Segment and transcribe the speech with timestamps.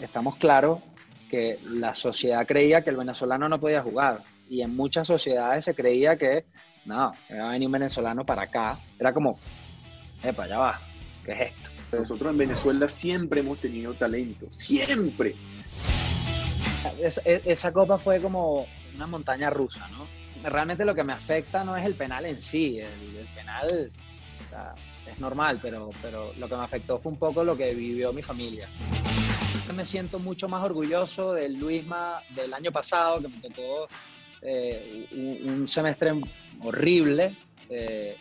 [0.00, 0.80] estamos claros
[1.30, 5.74] que la sociedad creía que el venezolano no podía jugar y en muchas sociedades se
[5.74, 6.44] creía que
[6.84, 8.78] no, va a venir un venezolano para acá.
[8.98, 9.38] Era como,
[10.22, 10.80] epa, ya va,
[11.24, 11.98] ¿qué es esto?
[11.98, 15.34] Nosotros en Venezuela siempre hemos tenido talento, siempre.
[17.44, 20.06] esa copa fue como una montaña rusa, ¿no?
[20.48, 23.90] Realmente lo que me afecta no es el penal en sí, el, penal
[25.10, 28.22] es normal, pero, pero lo que me afectó fue un poco lo que vivió mi
[28.22, 28.68] familia.
[29.74, 33.88] Me siento mucho más orgulloso del Luisma del año pasado, que me tocó
[34.42, 36.12] eh, un, semestre
[36.62, 37.34] horrible,
[37.68, 38.16] eh,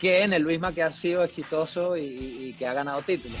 [0.00, 3.38] que en el Luisma que ha sido exitoso y, que ha ganado títulos.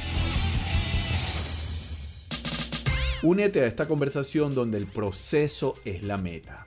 [3.22, 6.66] Únete a esta conversación donde el proceso es la meta.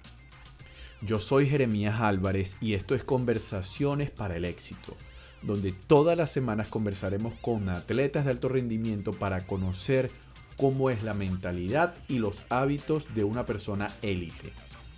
[1.02, 4.98] Yo soy Jeremías Álvarez y esto es Conversaciones para el Éxito,
[5.44, 10.12] donde todas las semanas conversaremos con atletas de alto rendimiento para conocer
[10.60, 14.52] cómo es la mentalidad y los hábitos de una persona élite.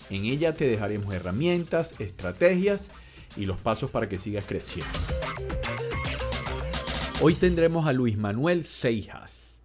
[0.09, 2.90] En ella te dejaremos herramientas, estrategias
[3.38, 4.92] y los pasos para que sigas creciendo.
[7.22, 9.64] Hoy tendremos a Luis Manuel Seijas.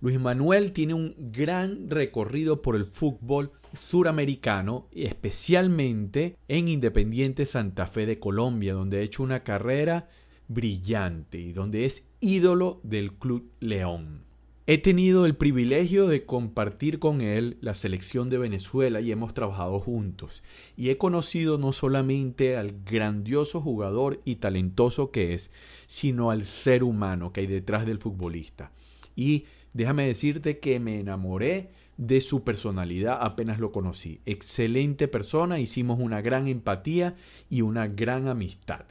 [0.00, 8.04] Luis Manuel tiene un gran recorrido por el fútbol suramericano, especialmente en Independiente Santa Fe
[8.04, 10.08] de Colombia, donde ha hecho una carrera
[10.48, 14.25] brillante y donde es ídolo del Club León.
[14.68, 19.78] He tenido el privilegio de compartir con él la selección de Venezuela y hemos trabajado
[19.78, 20.42] juntos.
[20.76, 25.52] Y he conocido no solamente al grandioso jugador y talentoso que es,
[25.86, 28.72] sino al ser humano que hay detrás del futbolista.
[29.14, 34.20] Y déjame decirte que me enamoré de su personalidad apenas lo conocí.
[34.26, 37.14] Excelente persona, hicimos una gran empatía
[37.48, 38.84] y una gran amistad.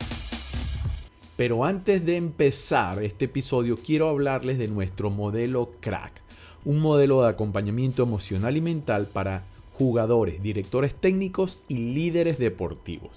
[1.37, 6.21] Pero antes de empezar este episodio quiero hablarles de nuestro modelo Crack,
[6.63, 13.11] un modelo de acompañamiento emocional y mental para jugadores, directores técnicos y líderes deportivos.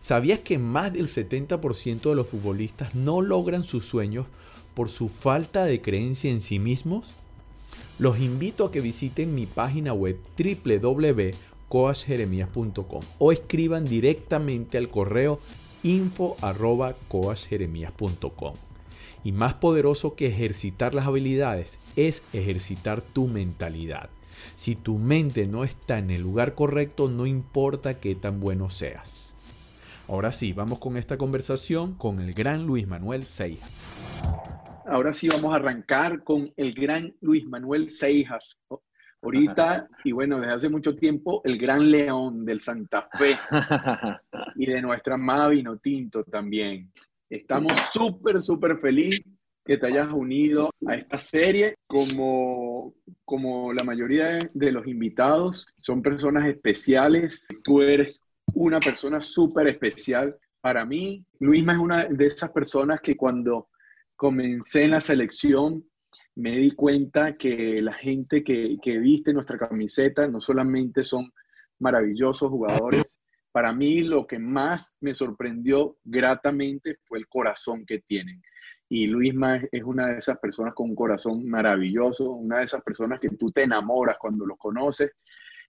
[0.00, 4.24] ¿Sabías que más del 70% de los futbolistas no logran sus sueños
[4.74, 7.04] por su falta de creencia en sí mismos?
[7.98, 15.38] Los invito a que visiten mi página web www.coachjeremías.com o escriban directamente al correo
[15.82, 16.94] info arroba
[19.24, 24.10] Y más poderoso que ejercitar las habilidades es ejercitar tu mentalidad.
[24.56, 29.34] Si tu mente no está en el lugar correcto, no importa qué tan bueno seas.
[30.08, 33.70] Ahora sí, vamos con esta conversación con el gran Luis Manuel Seijas.
[34.86, 38.56] Ahora sí vamos a arrancar con el gran Luis Manuel Seijas.
[39.20, 43.36] Ahorita, y bueno, desde hace mucho tiempo, el gran león del Santa Fe
[44.56, 45.50] y de nuestra amada
[45.82, 46.92] Tinto también.
[47.28, 49.20] Estamos súper, súper feliz
[49.64, 51.74] que te hayas unido a esta serie.
[51.86, 57.46] Como, como la mayoría de los invitados, son personas especiales.
[57.64, 58.22] Tú eres
[58.54, 61.24] una persona súper especial para mí.
[61.40, 63.68] Luisma es una de esas personas que cuando
[64.16, 65.84] comencé en la selección
[66.38, 71.32] me di cuenta que la gente que, viste nuestra camiseta no solamente son
[71.80, 78.40] maravillosos jugadores, para mí lo que más me sorprendió gratamente fue el corazón que tienen.
[78.88, 83.18] Y Luisma es una de esas personas con un corazón maravilloso, una de esas personas
[83.18, 85.10] que tú te enamoras cuando los conoces.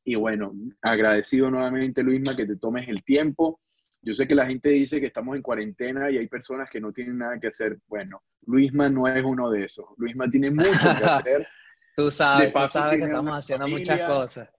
[0.03, 0.53] Y bueno,
[0.83, 3.59] agradecido nuevamente Luisma que te tomes el tiempo
[4.01, 6.93] yo sé que la gente dice que estamos en cuarentena y hay personas que no
[6.93, 7.79] tienen nada que hacer.
[7.87, 9.85] Bueno, Luisma no es uno de esos.
[9.97, 11.47] Luisma tiene mucho que hacer.
[11.95, 14.49] tú sabes, tú sabes que estamos haciendo muchas cosas.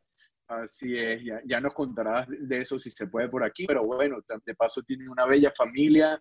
[0.46, 4.18] Así es, ya, ya, nos contarás de eso si se puede por aquí, pero bueno,
[4.44, 6.20] de paso tiene una bella familia,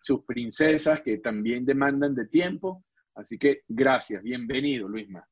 [0.00, 2.84] sus princesas que también demandan de tiempo.
[3.14, 5.24] Así que gracias, bienvenido, Luisma.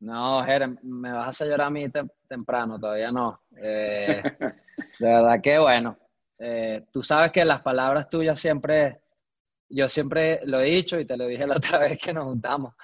[0.00, 1.86] No, Jerem, me vas a hacer llorar a mí
[2.28, 3.40] temprano, todavía no.
[3.56, 4.22] Eh,
[4.98, 5.98] de verdad que bueno,
[6.38, 9.00] eh, tú sabes que las palabras tuyas siempre,
[9.68, 12.74] yo siempre lo he dicho y te lo dije la otra vez que nos juntamos,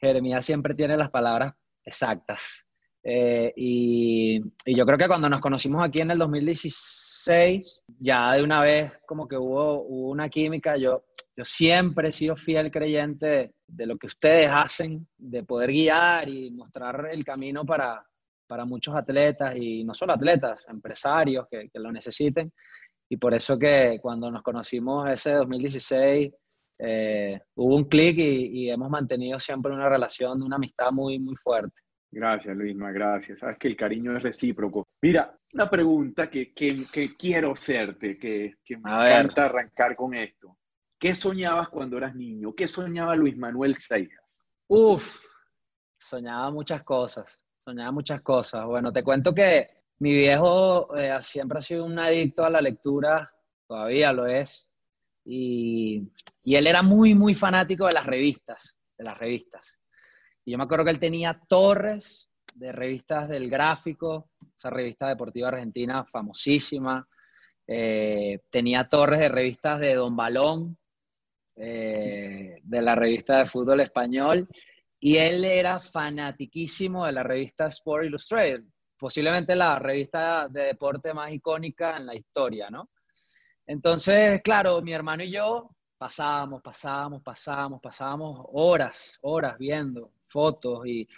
[0.00, 2.68] Jeremías siempre tiene las palabras exactas.
[3.02, 8.60] Eh, y, yo creo que cuando nos conocimos aquí en el 2016, ya de una
[8.60, 11.04] vez como que hubo, una química, yo,
[11.36, 16.50] yo siempre he sido fiel creyente de, lo que ustedes hacen, de poder guiar y
[16.50, 18.04] mostrar el camino para,
[18.46, 22.52] para muchos atletas y no solo atletas, empresarios que lo necesiten.
[23.08, 26.32] Y por eso que cuando nos conocimos ese 2016,
[26.80, 31.80] eh, hubo un clic y, hemos mantenido siempre una relación, una amistad muy, muy fuerte.
[32.10, 33.38] Gracias, Luisma, gracias.
[33.40, 34.86] Sabes que el cariño es recíproco.
[35.02, 40.56] Mira, una pregunta que, que, que quiero hacerte, que, que me encanta arrancar con esto.
[40.98, 42.54] ¿Qué soñabas cuando eras niño?
[42.54, 44.24] ¿Qué soñaba Luis Manuel Seijas?
[44.66, 45.20] Uf,
[45.98, 48.64] soñaba muchas cosas, soñaba muchas cosas.
[48.66, 49.66] Bueno, te cuento que
[50.00, 53.32] mi viejo eh, siempre ha sido un adicto a la lectura,
[53.66, 54.70] todavía lo es,
[55.24, 56.08] y,
[56.44, 59.78] él era muy, muy fanático de las revistas, de las revistas.
[60.44, 65.48] Y yo me acuerdo que él tenía torres de revistas del gráfico, esa revista deportiva
[65.48, 67.06] argentina famosísima,
[67.66, 70.78] eh, tenía torres de revistas de Don Balón,
[71.56, 74.48] eh, de la revista de fútbol español,
[74.98, 78.64] y él era fanatiquísimo de la revista Sport Illustrated,
[78.98, 82.90] posiblemente la revista de deporte más icónica en la historia, ¿no?
[83.66, 91.08] Entonces, claro, mi hermano y yo pasábamos, pasábamos, pasábamos, pasábamos horas, horas viendo fotos y,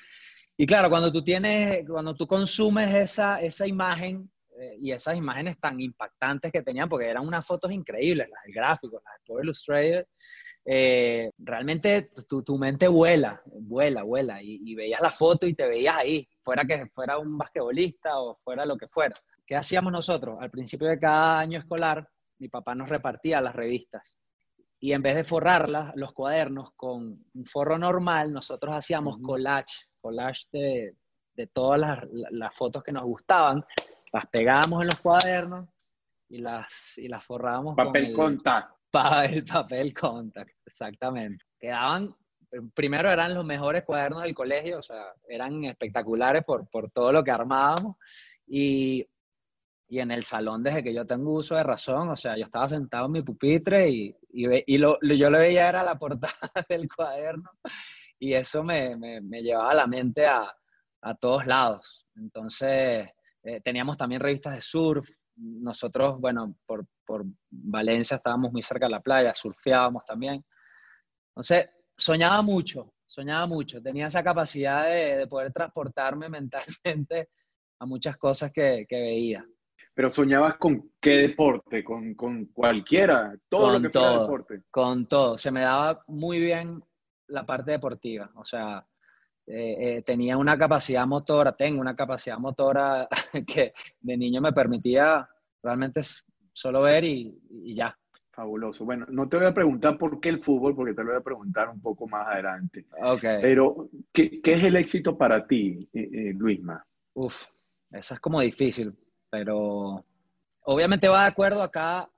[0.57, 5.59] y claro, cuando tú tienes, cuando tú consumes esa, esa imagen eh, y esas imágenes
[5.59, 9.45] tan impactantes que tenían, porque eran unas fotos increíbles, las del gráfico, las de Sport
[9.45, 10.07] Illustrated,
[10.65, 15.97] eh, realmente tu, tu, mente vuela, vuela, vuela, y, veías la foto y te veías
[15.97, 19.15] ahí, fuera que fuera un basquetbolista o fuera lo que fuera.
[19.47, 20.39] ¿Qué hacíamos nosotros?
[20.41, 22.07] Al principio de cada año escolar,
[22.39, 24.19] mi papá nos repartía las revistas.
[24.79, 30.47] Y en vez de forrarlas, los cuadernos con un forro normal, nosotros hacíamos collage, collage
[30.53, 30.97] de,
[31.35, 31.99] de todas las,
[32.31, 33.65] las, fotos que nos gustaban,
[34.13, 35.69] las pegábamos en los cuadernos
[36.29, 37.77] y las, y las forrábamos.
[37.77, 38.80] Papel con contact
[39.29, 41.45] el papel contact, exactamente.
[41.59, 42.15] Quedaban,
[42.75, 47.23] primero eran los mejores cuadernos del colegio, o sea, eran espectaculares por, por todo lo
[47.23, 47.97] que armábamos.
[48.47, 49.07] Y,
[49.89, 52.69] y, en el salón, desde que yo tengo uso de razón, o sea, yo estaba
[52.69, 56.33] sentado en mi pupitre y, y, y lo, yo le veía era la portada
[56.69, 57.51] del cuaderno
[58.19, 60.55] y eso me, me, me llevaba la mente a,
[61.03, 62.07] a todos lados.
[62.17, 63.09] Entonces,
[63.43, 65.09] eh, teníamos también revistas de surf.
[65.41, 70.45] Nosotros, bueno, por, por Valencia, estábamos muy cerca de la playa, surfeábamos también.
[71.31, 76.29] Entonces, soñaba mucho, soñaba mucho, tenía esa capacidad de, poder transportarme
[76.85, 77.31] mentalmente
[77.79, 79.45] a muchas cosas que, veía.
[79.95, 84.63] Pero soñabas con qué deporte, con, con cualquiera, todo lo que todo, deporte.
[84.71, 86.83] Con todo, se me daba muy bien
[87.27, 88.87] la parte deportiva, o sea,
[89.53, 93.09] eh, eh, tenía una capacidad motora, tengo una capacidad motora
[93.47, 95.29] que de niño me permitía
[95.63, 96.03] realmente
[96.53, 97.97] solo ver y, ya.
[98.31, 98.85] Fabuloso.
[98.85, 101.25] Bueno, no te voy a preguntar por qué el fútbol, porque te lo voy a
[101.25, 102.87] preguntar un poco más adelante.
[103.03, 103.23] Ok.
[103.43, 106.85] Pero, ¿qué, qué es el éxito para ti, eh, eh, Luisma?
[107.15, 107.47] Uf,
[107.91, 108.97] esa es como difícil,
[109.29, 110.05] pero
[110.63, 112.09] obviamente va de acuerdo a cada,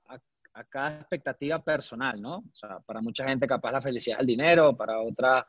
[0.53, 2.37] a, cada expectativa personal, ¿no?
[2.37, 5.45] O sea, para mucha gente capaz la felicidad es el dinero, para otra,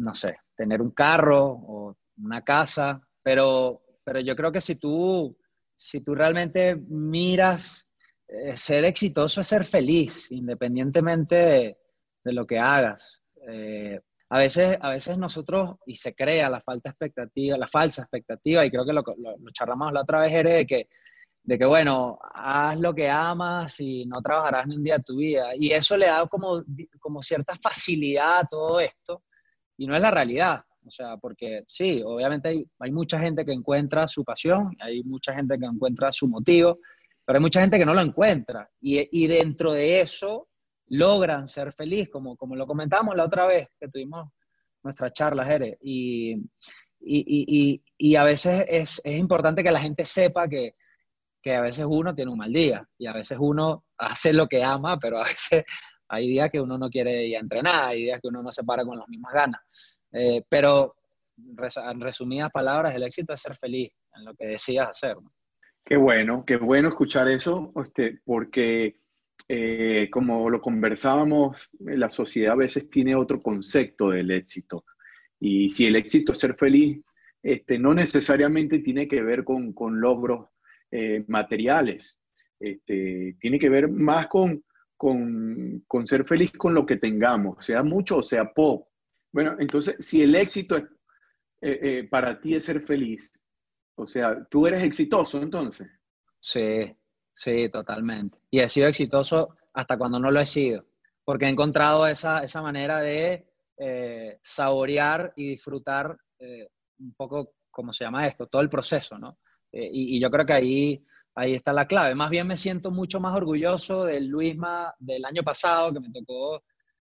[0.00, 5.36] no sé, tener un carro o una casa, pero, pero yo creo que si tú
[5.80, 7.86] si tú realmente miras,
[8.28, 11.78] eh, ser exitoso es ser feliz, independientemente
[12.22, 13.22] de, lo que hagas.
[13.48, 13.98] Eh,
[14.28, 18.70] a, veces, a veces nosotros, y se crea la falta expectativa, la falsa expectativa, y
[18.70, 20.88] creo que lo, lo, charlamos la otra vez, Ere, de que,
[21.44, 25.16] de que, bueno, haz lo que amas y no trabajarás ni un día de tu
[25.16, 25.56] vida.
[25.56, 26.62] Y eso le da como,
[27.00, 29.22] como cierta facilidad a todo esto,
[29.80, 30.62] y no es la realidad.
[30.86, 35.34] O sea, porque sí, obviamente hay, hay, mucha gente que encuentra su pasión, hay mucha
[35.34, 36.80] gente que encuentra su motivo,
[37.24, 38.68] pero hay mucha gente que no lo encuentra.
[38.78, 40.48] Y, y dentro de eso
[40.88, 44.28] logran ser feliz, como, como lo comentamos la otra vez que tuvimos
[44.82, 45.78] nuestra charla, Jere.
[45.80, 46.34] Y,
[47.00, 50.74] y, y, a veces es, es, importante que la gente sepa que,
[51.42, 54.62] que a veces uno tiene un mal día y a veces uno hace lo que
[54.62, 55.64] ama, pero a veces
[56.10, 58.64] hay días que uno no quiere ir a entrenar, hay días que uno no se
[58.64, 59.60] para con las mismas ganas.
[60.12, 60.96] Eh, pero,
[61.36, 65.16] en resumidas palabras, el éxito es ser feliz en lo que decidas hacer.
[65.84, 68.96] Qué bueno, qué bueno escuchar eso, este, porque
[69.48, 74.84] eh, como lo conversábamos, la sociedad a veces tiene otro concepto del éxito.
[75.38, 77.00] Y si el éxito es ser feliz,
[77.40, 80.48] este, no necesariamente tiene que ver con, con logros
[80.90, 82.18] eh, materiales.
[82.58, 84.64] Este, tiene que ver más con,
[85.00, 88.90] con, con, ser feliz con lo que tengamos, sea mucho o sea poco.
[89.32, 90.84] Bueno, entonces, si el éxito es,
[91.62, 93.32] eh, eh, para ti es ser feliz,
[93.94, 95.88] o sea, tú eres exitoso entonces.
[96.38, 96.94] Sí,
[97.32, 98.40] sí, totalmente.
[98.50, 100.84] Y he sido exitoso hasta cuando no lo he sido,
[101.24, 103.46] porque he encontrado esa, esa manera de
[103.78, 106.14] eh, saborear y disfrutar
[106.98, 108.48] un poco, ¿cómo se llama esto?
[108.48, 109.38] Todo el proceso, ¿no?
[109.72, 112.14] Y, yo creo que ahí, ahí está la clave.
[112.14, 116.62] Más bien me siento mucho más orgulloso del Luisma del año pasado, que me tocó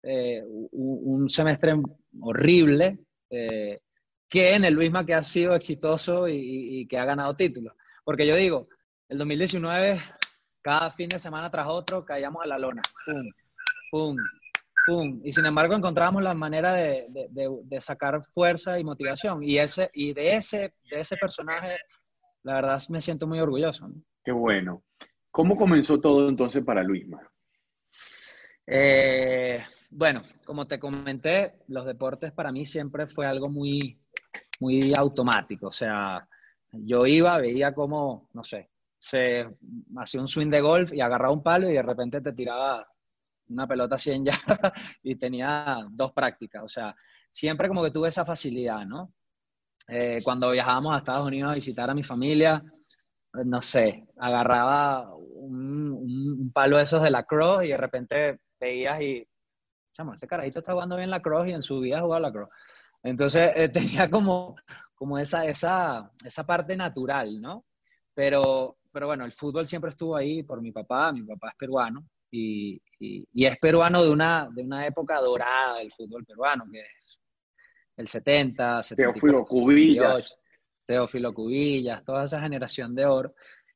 [0.03, 1.75] eh, un semestre
[2.21, 2.99] horrible,
[3.31, 3.81] eh,
[4.29, 7.75] que en el Luisma que ha sido exitoso y, que ha ganado títulos.
[8.05, 8.69] Porque yo digo,
[9.09, 10.00] el 2019,
[10.62, 12.83] cada fin de semana tras otro, caíamos a la lona.
[13.05, 13.27] Pum,
[13.91, 14.17] pum,
[14.87, 15.21] ¡pum!
[15.25, 19.43] Y sin embargo encontrábamos la manera de, de, sacar fuerza y motivación.
[19.43, 21.77] Y, ese, y de, ese, de ese personaje,
[22.45, 23.91] la verdad me siento muy orgulloso.
[24.25, 24.85] Qué bueno.
[25.31, 27.21] ¿Cómo comenzó todo entonces para Luisma?
[28.67, 34.00] Eh, bueno, como te comenté, los deportes para mí siempre fue algo muy,
[34.61, 35.69] muy automático.
[35.69, 36.29] O sea,
[36.73, 39.49] yo iba, veía como, no sé, se
[39.97, 42.87] hacía un swing de golf y agarraba un palo y de repente te tiraba
[43.49, 44.73] una pelota 100 yardas
[45.03, 46.62] y tenía dos prácticas.
[46.62, 46.95] O sea,
[47.31, 49.12] siempre como que tuve esa facilidad, ¿no?
[49.89, 52.62] Eh, cuando viajábamos a Estados Unidos a visitar a mi familia,
[53.33, 59.01] no sé, agarraba un, un, palo de esos de la cross y de repente veías
[59.01, 59.27] y,
[59.93, 62.49] chamo, este carajito está jugando bien la cross y en su vida jugaba la cross.
[63.03, 63.69] Entonces eh,
[64.05, 64.57] tenía como,
[64.95, 67.65] como esa, esa, esa parte natural, ¿no?
[68.15, 72.05] Pero, pero bueno, el fútbol siempre estuvo ahí por mi papá, mi papá es peruano
[72.31, 77.21] y, y, es peruano de una, de una época dorada del fútbol peruano, que es
[77.97, 80.37] el 70, 70 Teófilo Cubillas.
[80.90, 83.32] Teófilo Cubillas, toda esa generación de oro.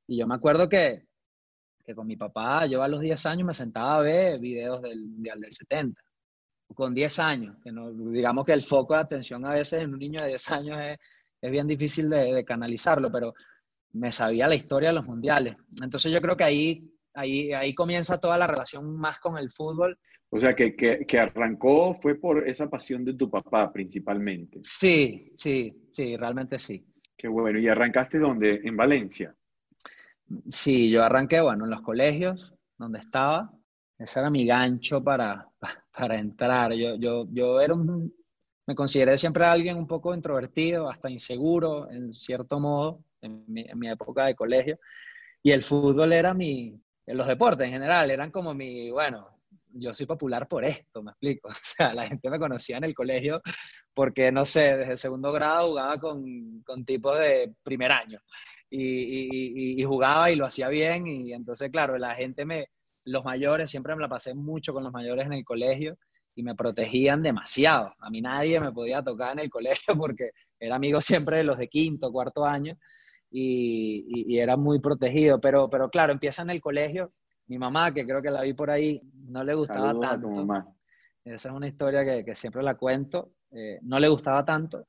[0.08, 1.04] Y yo me acuerdo que,
[1.84, 5.00] que con mi papá, yo a los 10 años me sentaba a ver videos del
[5.06, 6.02] Mundial del 70.
[6.74, 10.00] Con 10 años, que no, digamos que el foco de atención a veces en un
[10.00, 10.98] niño de 10 años es,
[11.40, 13.32] es bien difícil de, de, canalizarlo, pero
[13.92, 15.54] me sabía la historia de los mundiales.
[15.80, 19.96] Entonces yo creo que ahí, ahí, ahí comienza toda la relación más con el fútbol.
[20.30, 24.58] O sea, que, que, que, arrancó fue por esa pasión de tu papá principalmente.
[24.64, 26.84] Sí, sí, sí, realmente sí.
[27.28, 27.58] Bueno.
[27.58, 28.60] ¿Y arrancaste dónde?
[28.64, 29.34] ¿En Valencia?
[30.48, 33.52] Sí, yo arranqué, bueno, en los colegios donde estaba.
[33.98, 35.48] Ese era mi gancho para,
[35.96, 36.72] para entrar.
[36.72, 38.12] Yo, yo, yo era un,
[38.66, 44.26] me consideré siempre alguien un poco introvertido, hasta inseguro, en cierto modo en mi, época
[44.26, 44.78] de colegio.
[45.42, 49.33] Y el fútbol era mi, los deportes en general, eran como mi, bueno,
[49.74, 51.48] yo soy popular por esto, me explico.
[51.50, 53.40] O sea, la gente me conocía en el colegio
[53.94, 58.20] porque, no sé, desde segundo grado jugaba con, con tipos de primer año
[58.76, 61.06] y, jugaba y lo hacía bien.
[61.06, 62.68] Y entonces, claro, la gente me,
[63.04, 65.96] los mayores, siempre me la pasé mucho con los mayores en el colegio
[66.34, 67.94] y me protegían demasiado.
[67.98, 71.58] A mí nadie me podía tocar en el colegio porque era amigo siempre de los
[71.58, 72.76] de quinto, cuarto año
[73.30, 75.40] y, era muy protegido.
[75.40, 77.12] Pero, pero claro, empieza en el colegio.
[77.46, 80.28] Mi mamá, que creo que la vi por ahí, no le gustaba tanto.
[81.24, 83.32] Esa es una historia que, que siempre la cuento.
[83.50, 84.86] Eh, no le gustaba tanto.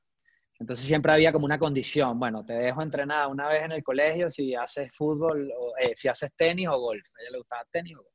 [0.58, 2.18] Entonces siempre había como una condición.
[2.18, 6.08] Bueno, te dejo entrenar una vez en el colegio si haces fútbol, o, eh, si
[6.08, 7.04] haces tenis o golf.
[7.18, 8.14] A ella le gustaba tenis o golf.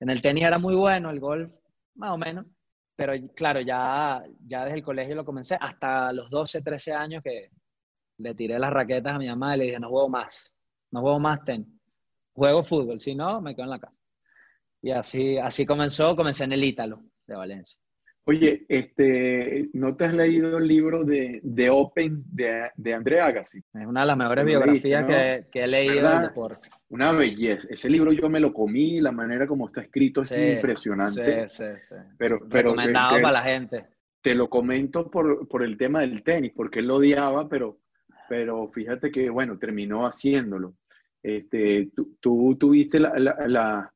[0.00, 1.54] En el tenis era muy bueno, el golf
[1.94, 2.46] más o menos.
[2.96, 7.50] Pero claro, ya, ya desde el colegio lo comencé hasta los 12, 13 años que,
[8.18, 10.54] le tiré las raquetas a mi mamá y le dije, no juego más,
[10.90, 11.66] no juego más tenis,
[12.32, 14.00] juego fútbol, si no, me quedo en la casa.
[14.80, 17.78] Y así, así comenzó, comencé en el Ítalo de Valencia.
[18.24, 23.58] Oye, este, ¿no te has leído el libro de, de Open de, de André Agassi?
[23.58, 26.68] Es una de las mejores biografías que, que, he leído del deporte.
[26.88, 27.66] Una belleza.
[27.68, 31.48] Ese libro yo me lo comí, la manera como está escrito es impresionante.
[31.48, 31.94] Sí, sí, sí.
[32.16, 33.86] Pero, Recomendado para la gente.
[34.20, 37.80] Te lo comento por, por el tema del tenis, porque él lo odiaba, pero
[38.32, 40.74] pero fíjate que, bueno, terminó haciéndolo.
[41.22, 43.92] Este, tú, tuviste la, la,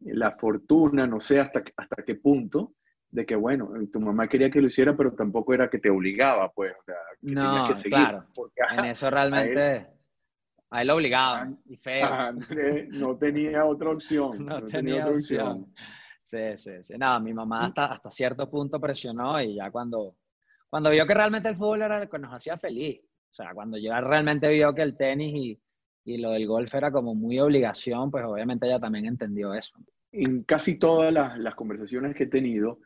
[0.00, 2.74] la, fortuna, no sé hasta, hasta qué punto,
[3.10, 6.50] de que, bueno, tu mamá quería que lo hiciera, pero tampoco era que te obligaba,
[6.52, 6.72] pues.
[6.78, 8.26] O sea, que no, que seguir, claro.
[8.78, 9.88] en eso realmente...
[10.72, 12.08] A él, lo obligaban, y feo.
[12.90, 14.38] no tenía otra opción.
[14.46, 15.74] No, tenía, otra opción.
[16.22, 16.94] Sí, sí, sí.
[16.96, 20.14] Nada, mi mamá hasta, hasta cierto punto presionó y ya cuando,
[20.68, 23.78] cuando vio que realmente el fútbol era lo que nos hacía feliz, o sea, cuando
[23.78, 25.60] yo realmente vio que el tenis y,
[26.04, 29.78] y lo del golf era como muy obligación, pues obviamente ella también entendió eso.
[30.12, 32.80] En casi todas las, las conversaciones que he tenido,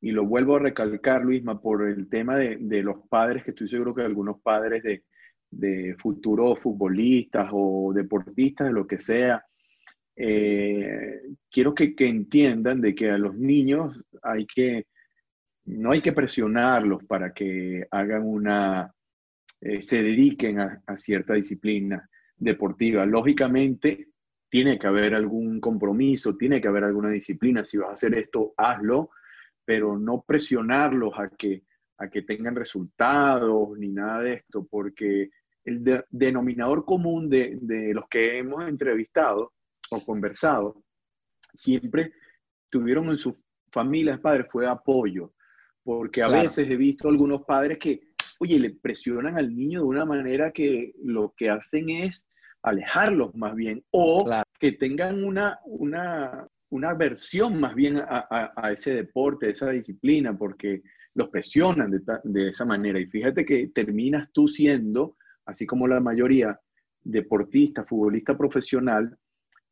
[0.00, 3.68] y lo vuelvo a recalcar, Luisma, por el tema de, de los padres, que estoy
[3.68, 5.04] seguro que algunos padres de,
[5.50, 9.44] de futuros futbolistas o deportistas, de lo que sea,
[10.16, 14.86] eh, quiero que, que, entiendan de que a los niños hay que,
[15.64, 18.92] no hay que presionarlos para que hagan una,
[19.60, 22.08] eh, se dediquen a, cierta disciplina
[22.40, 23.06] deportiva.
[23.06, 24.08] Lógicamente,
[24.48, 27.64] tiene que haber algún compromiso, tiene que haber alguna disciplina.
[27.64, 29.10] Si vas a hacer esto, hazlo,
[29.64, 31.62] pero no presionarlos a que,
[31.98, 35.30] a que tengan resultados ni nada de esto, porque
[35.64, 37.58] el denominador común de,
[37.94, 39.52] los que hemos entrevistado
[39.90, 40.82] o conversado
[41.52, 42.12] siempre
[42.70, 45.32] tuvieron en sus familias padres fue apoyo,
[45.84, 48.00] porque a veces he visto algunos padres que
[48.40, 52.26] oye, le presionan al niño de una manera que lo que hacen es
[52.62, 59.46] alejarlos más bien, o que tengan una, una, una aversión más bien a, ese deporte,
[59.46, 60.82] a esa disciplina, porque
[61.14, 63.00] los presionan de, de, esa manera.
[63.00, 66.60] Y fíjate que terminas tú siendo, así como la mayoría,
[67.02, 69.16] deportista, futbolista profesional,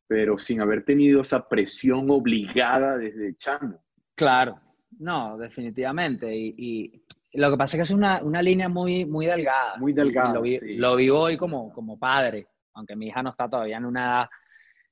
[0.07, 3.83] pero sin haber tenido esa presión obligada desde chamo.
[4.15, 4.59] Claro,
[4.97, 6.35] no, definitivamente.
[6.35, 7.03] Y,
[7.33, 9.77] lo que pasa es que es una, una línea muy, muy delgada.
[9.77, 10.33] Muy delgada.
[10.33, 12.47] Lo, lo, vivo hoy como, como padre,
[12.79, 14.29] aunque mi hija no está todavía en una edad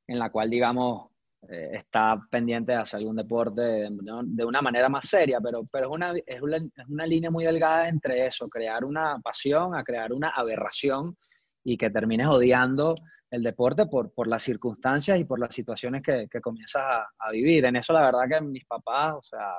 [0.08, 1.10] en la cual, digamos,
[1.50, 5.92] eh, está pendiente de hacer algún deporte de, una manera más seria, pero, pero es,
[5.92, 10.14] una, es, una, es, una, línea muy delgada entre eso, crear una pasión a crear
[10.14, 11.16] una aberración
[11.64, 12.96] y que termines odiando
[13.30, 17.32] el deporte por, por las circunstancias y por las situaciones que, que comienzas a, a,
[17.32, 17.66] vivir.
[17.66, 19.54] En eso la verdad que mis papás, o sea,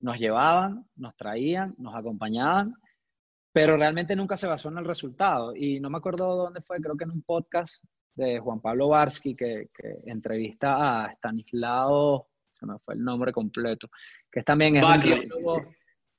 [0.00, 2.74] nos llevaban, nos traían, nos acompañaban,
[3.54, 5.54] pero realmente nunca se basó en el resultado.
[5.54, 7.84] Y no me acuerdo dónde fue, creo que en un podcast
[8.16, 9.70] de Juan Pablo Barsky que,
[10.06, 13.88] entrevista a Stanislao, se me fue el nombre completo,
[14.30, 15.68] que también es un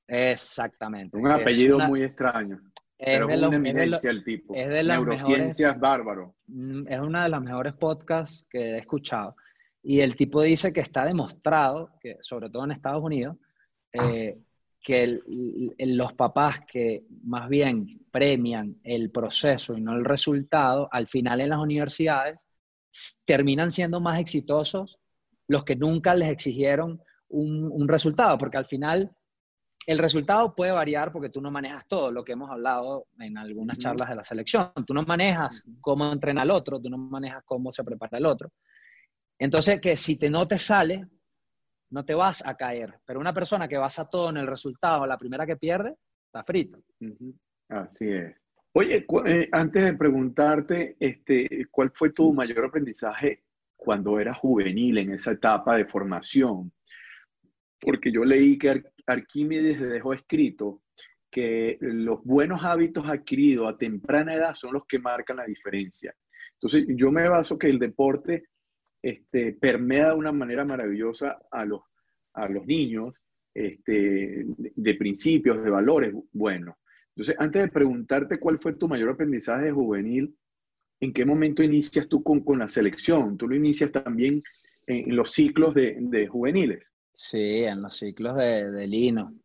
[0.08, 1.18] Exactamente.
[1.18, 2.62] Un apellido muy extraño.
[2.98, 4.56] Es pero de una eminencia el tipo.
[4.56, 6.36] Es de las Neurociencias bárbaro.
[6.48, 9.36] Mm, es una de las mejores podcasts que he escuchado.
[9.84, 13.36] Y el tipo dice que está demostrado, que sobre todo en Estados Unidos,
[13.92, 14.38] eh,
[14.86, 15.20] que
[15.80, 21.50] los papás que más bien premian el proceso y no el resultado, al final en
[21.50, 22.46] las universidades
[23.26, 25.00] terminan siendo más exitosos
[25.48, 29.12] los que nunca les exigieron un, resultado, porque al final
[29.88, 33.80] el resultado puede variar porque tú no manejas todo, lo que hemos hablado en algunas
[33.80, 34.72] charlas de la selección.
[34.86, 38.52] Tú no manejas cómo entrena el otro, tú no manejas cómo se prepara el otro.
[39.40, 41.08] Entonces, que si te no te sale,
[41.90, 43.00] no te vas a caer.
[43.06, 46.80] Pero una persona que basa todo en el resultado, la primera que pierde, está frito.
[47.70, 48.36] Así es.
[48.74, 53.44] Oye, eh, antes de preguntarte, este, ¿cuál fue tu mayor aprendizaje
[53.76, 56.74] cuando eras juvenil en esa etapa de formación?
[57.80, 60.82] Porque yo leí que Arquímedes dejó escrito
[61.32, 66.14] que los buenos hábitos adquiridos a temprana edad son los que marcan la diferencia.
[66.54, 68.46] Entonces, yo me baso que el deporte
[69.06, 71.82] este, permea de una manera maravillosa a los,
[72.34, 73.14] a los niños
[73.54, 76.76] este, de, principios, de valores buenos.
[77.10, 80.36] Entonces, antes de preguntarte cuál fue tu mayor aprendizaje juvenil,
[81.00, 83.38] ¿en qué momento inicias tú con, con la selección?
[83.38, 84.42] ¿Tú lo inicias también
[84.88, 86.92] en, los ciclos de, de, juveniles?
[87.14, 89.36] Sí, en los ciclos de, de Lino.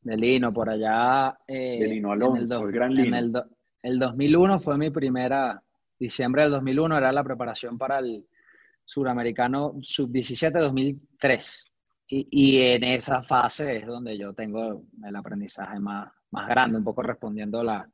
[0.00, 1.36] De Lino, por allá.
[1.46, 3.18] Eh, de Lino Alonso, el, gran Lino.
[3.18, 3.30] el,
[3.82, 5.62] el 2001 fue mi primera,
[5.98, 8.26] diciembre del 2001 era la preparación para el,
[8.84, 11.64] suramericano sub-17 2003.
[12.08, 16.84] Y, y, en esa fase es donde yo tengo el aprendizaje más, más grande, un
[16.84, 17.88] poco respondiendo la,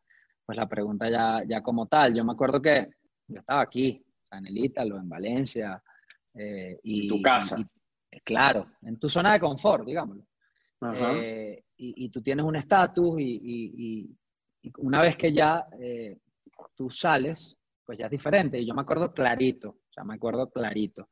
[0.44, 2.12] pues la pregunta ya, ya como tal.
[2.14, 2.88] Yo me acuerdo que
[3.29, 5.83] yo estaba aquí, en el Ítalo, en Valencia.
[6.35, 7.57] Eh, y, tu casa.
[8.24, 10.24] claro, en tu zona de confort, digámoslo.
[10.94, 14.11] Eh, y, y, tú tienes un estatus y,
[14.79, 16.18] una vez que ya eh,
[16.74, 18.59] tú sales, pues ya es diferente.
[18.59, 21.09] Y yo me acuerdo clarito, o sea, me acuerdo clarito.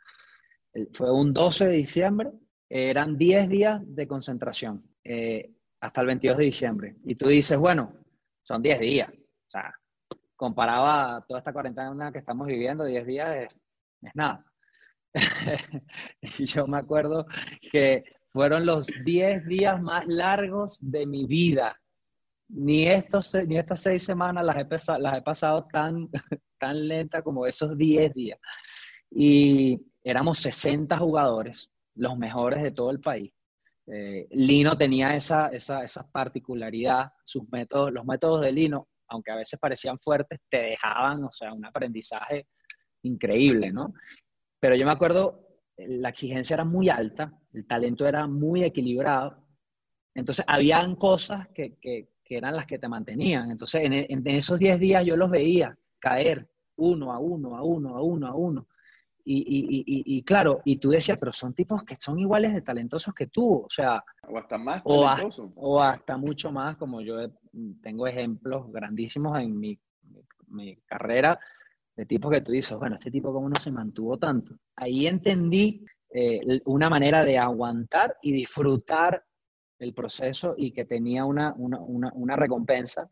[0.93, 2.31] Fue un 12 de diciembre,
[2.69, 6.97] eran 10 días de concentración eh, hasta el 22 de diciembre.
[7.05, 7.95] Y tú dices, bueno,
[8.43, 9.11] son 10 días.
[9.11, 9.75] O sea,
[10.37, 13.49] comparado a toda esta cuarentena que estamos viviendo, 10 días es,
[14.03, 14.45] es nada.
[16.21, 17.27] y yo me acuerdo
[17.73, 21.81] que fueron los 10 días más largos de mi vida.
[22.49, 26.09] Ni, estos, ni estas seis semanas las he, las he pasado tan,
[26.59, 28.39] tan lenta como esos 10 días.
[29.11, 33.33] Y éramos 60 jugadores, los mejores de todo el país.
[33.87, 39.37] Eh, Lino tenía esa, esa, esa, particularidad, sus métodos, los métodos de Lino, aunque a
[39.37, 42.49] veces parecían fuertes, te dejaban, o sea, un aprendizaje
[43.03, 43.95] increíble, ¿no?
[44.61, 49.47] Pero yo me acuerdo, la exigencia era muy alta, el talento era muy equilibrado,
[50.15, 51.79] entonces habían cosas que,
[52.29, 53.51] que eran las que te mantenían.
[53.51, 57.97] Entonces, en, en esos 10 días yo los veía caer uno a uno, a uno,
[57.97, 58.69] a uno, a uno.
[59.25, 62.63] Y, y, y, y, claro, y tú decías, pero son tipos que son iguales de
[62.63, 64.03] talentosos que tú, o sea...
[64.27, 65.51] O hasta más talentosos.
[65.55, 67.17] O, hasta mucho más, como yo
[67.83, 69.79] tengo ejemplos grandísimos en mi,
[70.47, 71.39] mi, carrera
[71.95, 74.59] de tipos que tú dices, bueno, este tipo cómo no se mantuvo tanto.
[74.77, 79.23] Ahí entendí eh, una manera de aguantar y disfrutar
[79.79, 83.09] el proceso y que tenía una, una, una, una recompensa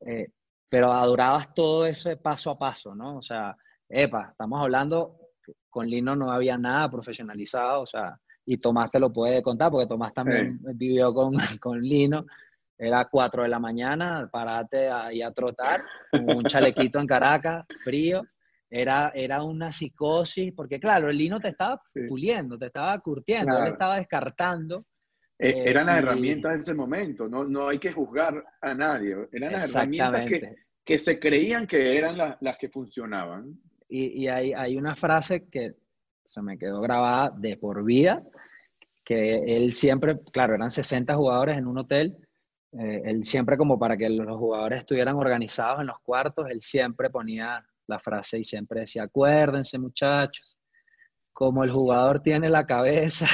[0.00, 0.28] eh,
[0.68, 3.18] pero adorabas todo ese paso a paso, ¿no?
[3.18, 3.56] O sea,
[3.88, 5.18] epa, estamos hablando,
[5.70, 9.86] con Lino no había nada profesionalizado, o sea, y Tomás te lo puede contar, porque
[9.86, 12.26] Tomás también vivió con, con Lino,
[12.76, 15.80] era 4 de la mañana, parate ahí a trotar,
[16.12, 18.22] un chalequito en Caracas, frío,
[18.68, 23.68] era, era una psicosis, porque claro, el lino te estaba puliendo, te estaba curtiendo, él
[23.68, 24.84] estaba descartando.
[25.38, 29.16] E, eh, eran las herramientas de ese momento, no, no hay que juzgar a nadie,
[29.32, 33.58] eran las herramientas que, que, se creían que eran las que funcionaban.
[33.88, 35.74] Y, y hay, hay una frase que
[36.24, 38.22] se me quedó grabada de por vida,
[39.04, 42.16] que él siempre, claro, eran 60 jugadores en un hotel,
[42.72, 47.10] eh, él siempre como para que los jugadores estuvieran organizados en los cuartos, él siempre
[47.10, 50.58] ponía la frase y siempre decía, acuérdense muchachos,
[51.32, 53.26] como el jugador tiene la cabeza,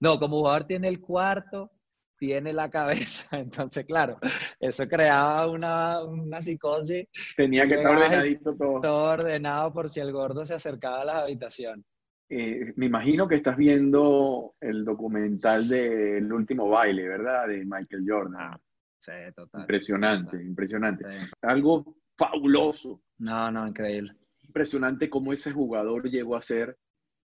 [0.00, 1.70] no, como jugador tiene el cuarto,
[2.18, 3.38] tiene la cabeza.
[3.38, 4.18] Entonces, claro,
[4.60, 7.06] eso creaba una, una psicosis.
[7.36, 8.80] Tenía que estar ordenadito todo.
[8.80, 11.84] Todo ordenado por si el gordo se acercaba a la habitación.
[12.30, 17.48] Eh, me imagino que estás viendo el documental del último baile, ¿verdad?
[17.48, 18.36] De Michael Jordan.
[18.38, 18.60] Ah,
[18.98, 19.62] sí, total.
[19.62, 21.04] Impresionante, impresionante.
[21.40, 23.00] Algo fabuloso.
[23.18, 24.14] No, no, increíble.
[24.42, 26.76] Impresionante cómo ese jugador llegó a ser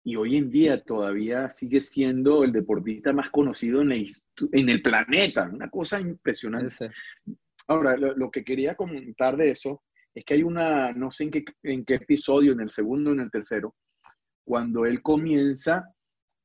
[0.02, 5.48] y hoy en día todavía sigue siendo el deportista más conocido en, en el planeta.
[5.52, 6.88] Una cosa impresionante.
[7.68, 9.82] Ahora, lo, que quería comentar de eso
[10.14, 13.12] es que hay una, no sé en qué, en qué episodio, en el segundo o
[13.12, 13.76] en el tercero,
[14.44, 15.94] cuando él comienza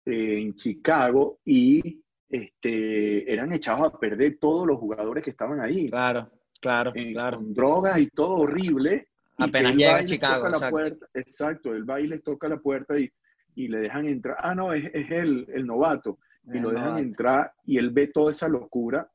[0.05, 5.89] eh, en Chicago y este, eran echados a perder todos los jugadores que estaban ahí.
[5.89, 6.29] Claro.
[6.61, 7.37] Claro, eh, claro.
[7.37, 9.07] Con drogas y todo horrible.
[9.37, 10.47] Apenas llega a Chicago.
[10.47, 11.07] Exacto.
[11.13, 13.11] exacto, el baile toca la puerta y,
[13.55, 14.37] y le dejan entrar.
[14.39, 16.19] Ah, no, es, es el, el, novato.
[16.53, 19.09] Y lo dejan entrar y él ve toda esa locura.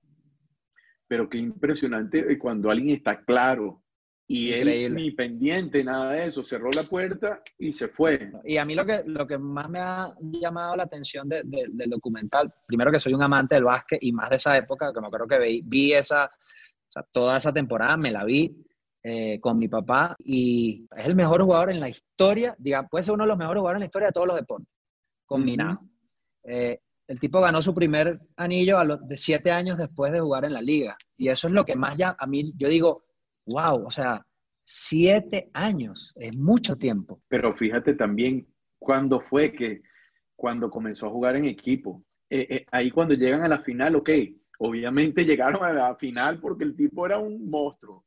[1.07, 3.83] Pero qué impresionante cuando alguien está claro
[4.33, 8.31] y él ni pendiente, nada de eso, cerró la puerta y se fue.
[8.45, 12.55] Y a mí lo que, lo que más me ha llamado la atención del documental,
[12.65, 15.27] primero que soy un amante del básquet y más de esa época, que me acuerdo
[15.27, 18.57] que vi, vi esa, o sea, toda esa temporada me la vi
[19.03, 23.15] eh, con mi papá y es el mejor jugador en la historia, diga, puede ser
[23.15, 24.69] uno de los mejores jugadores en la historia de todos los deportes,
[25.27, 25.81] combinado.
[26.45, 30.45] Eh, el tipo ganó su primer anillo a los de siete años después de jugar
[30.45, 30.97] en la liga.
[31.17, 33.05] Y eso es lo que más ya, a mí, yo digo,
[33.47, 34.25] wow, o sea,
[34.65, 37.21] siete años, es mucho tiempo.
[37.29, 38.47] Pero fíjate también
[38.79, 39.83] cuándo fue que,
[40.37, 42.05] cuando comenzó a jugar en equipo.
[42.29, 44.11] Eh, ahí cuando llegan a la final, ok,
[44.63, 48.05] Obviamente llegaron a la final porque el tipo era un monstruo,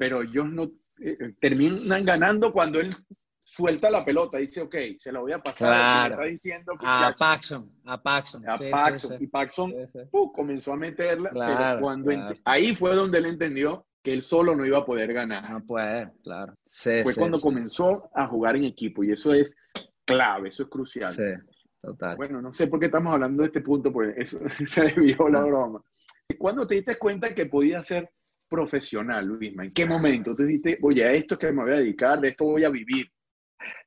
[0.00, 0.62] pero ellos no
[0.98, 2.96] eh, eh, terminan ganando cuando él
[3.44, 6.12] suelta la pelota, dice, ok, se la voy a pasar.
[6.12, 8.48] Está diciendo a Paxson, a Paxson.
[8.48, 9.22] A Paxson.
[9.22, 9.74] Y Paxson
[10.10, 12.10] uh, comenzó a meterla, pero cuando
[12.46, 15.50] ahí fue donde él entendió que él solo no iba a poder ganar.
[15.50, 16.54] No puede, claro.
[16.66, 19.54] fue cuando comenzó a jugar en equipo y eso es
[20.06, 21.08] clave, eso es crucial.
[21.08, 21.24] Sí.
[21.82, 22.16] Total.
[22.16, 25.44] Bueno, no sé por qué estamos hablando de este punto, pues eso se desvió la
[25.44, 25.84] broma.
[26.38, 28.10] ¿Cuándo te diste cuenta que podías ser
[28.50, 29.64] profesional, Luisma?
[29.64, 32.28] ¿En qué momento te diste, oye, a esto es que me voy a dedicar, de
[32.28, 33.10] esto voy a vivir?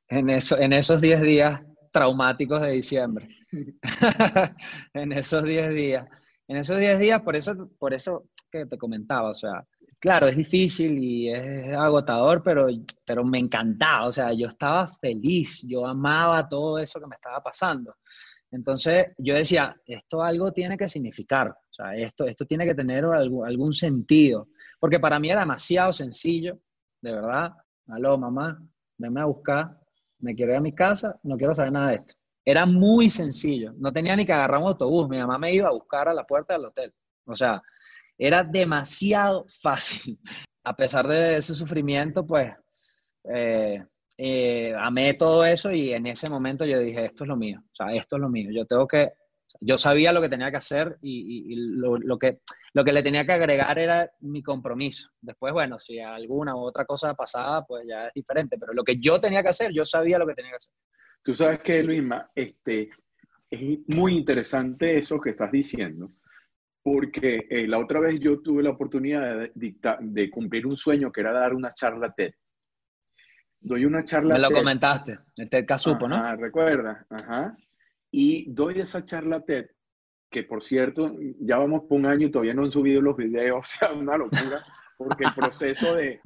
[0.08, 1.60] En, eso, en esos 10 días
[1.92, 3.28] traumáticos de diciembre.
[4.94, 6.06] en esos 10 días.
[6.48, 9.64] En esos 10 días, por eso, por eso que te comentaba, o sea,
[9.98, 12.66] claro, es difícil y es agotador, pero,
[13.04, 17.42] pero me encantaba, o sea, yo estaba feliz, yo amaba todo eso que me estaba
[17.42, 17.96] pasando.
[18.50, 23.04] Entonces yo decía, esto algo tiene que significar, o sea, esto, esto tiene que tener
[23.04, 24.46] algún, algún sentido,
[24.78, 26.60] porque para mí era demasiado sencillo,
[27.00, 27.52] de verdad,
[27.88, 28.62] aló mamá,
[28.96, 29.76] venme a buscar,
[30.20, 32.14] me quiero ir a mi casa, no quiero saber nada de esto.
[32.44, 35.72] Era muy sencillo, no tenía ni que agarrar un autobús, mi mamá me iba a
[35.72, 36.94] buscar a la puerta del hotel.
[37.24, 37.60] O sea,
[38.16, 40.16] era demasiado fácil.
[40.62, 42.54] A pesar de ese sufrimiento, pues
[43.24, 43.84] eh,
[44.16, 47.74] eh, amé todo eso y en ese momento yo dije, esto es lo mío, o
[47.74, 48.50] sea, esto es lo mío.
[48.52, 49.10] Yo tengo que,
[49.60, 52.40] yo sabía lo que tenía que hacer y, lo, que,
[52.72, 55.10] lo que le tenía que agregar era mi compromiso.
[55.20, 58.98] Después, bueno, si alguna u otra cosa pasaba, pues ya es diferente, pero lo que
[58.98, 60.72] yo tenía que hacer, yo sabía lo que tenía que hacer.
[61.22, 62.90] Tú sabes que, Luisma, este,
[63.50, 66.12] es muy interesante eso que estás diciendo,
[66.82, 71.22] porque eh, la otra vez yo tuve la oportunidad de, de, cumplir un sueño que
[71.22, 72.32] era dar una charla TED.
[73.60, 76.36] Doy una charla Me lo comentaste, el TED Casupo, ¿no?
[76.36, 77.56] recuerda, ajá.
[78.16, 79.66] Y doy esa charla TED,
[80.30, 83.58] que por cierto, ya vamos por un año y todavía no han subido los videos,
[83.58, 84.60] o sea, una locura,
[84.96, 86.20] porque el proceso de,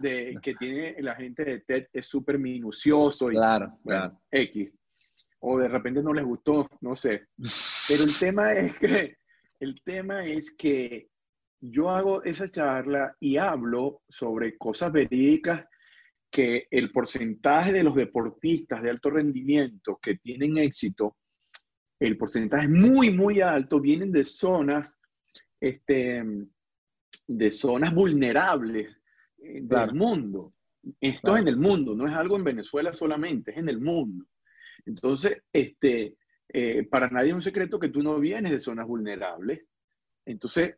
[0.00, 4.20] de que tiene la gente de TED es súper minucioso y, claro, claro.
[4.30, 4.72] X.
[5.40, 7.26] O de repente no les gustó, no sé.
[7.88, 9.16] Pero el tema es que
[9.58, 11.08] el tema es que
[11.60, 15.66] yo hago esa charla y hablo sobre cosas verídicas
[16.30, 21.16] que el porcentaje de los deportistas de alto rendimiento que tienen éxito,
[22.06, 24.98] el porcentaje muy, muy alto, vienen de zonas,
[25.60, 26.24] este,
[27.26, 28.88] de zonas vulnerables
[29.38, 30.52] eh, del mundo.
[31.00, 34.26] Esto es en el mundo, no es algo en Venezuela solamente, es en el mundo.
[34.84, 36.16] Entonces, este,
[36.48, 39.64] eh, para nadie es un secreto que tú no vienes de zonas vulnerables.
[40.26, 40.76] Entonces,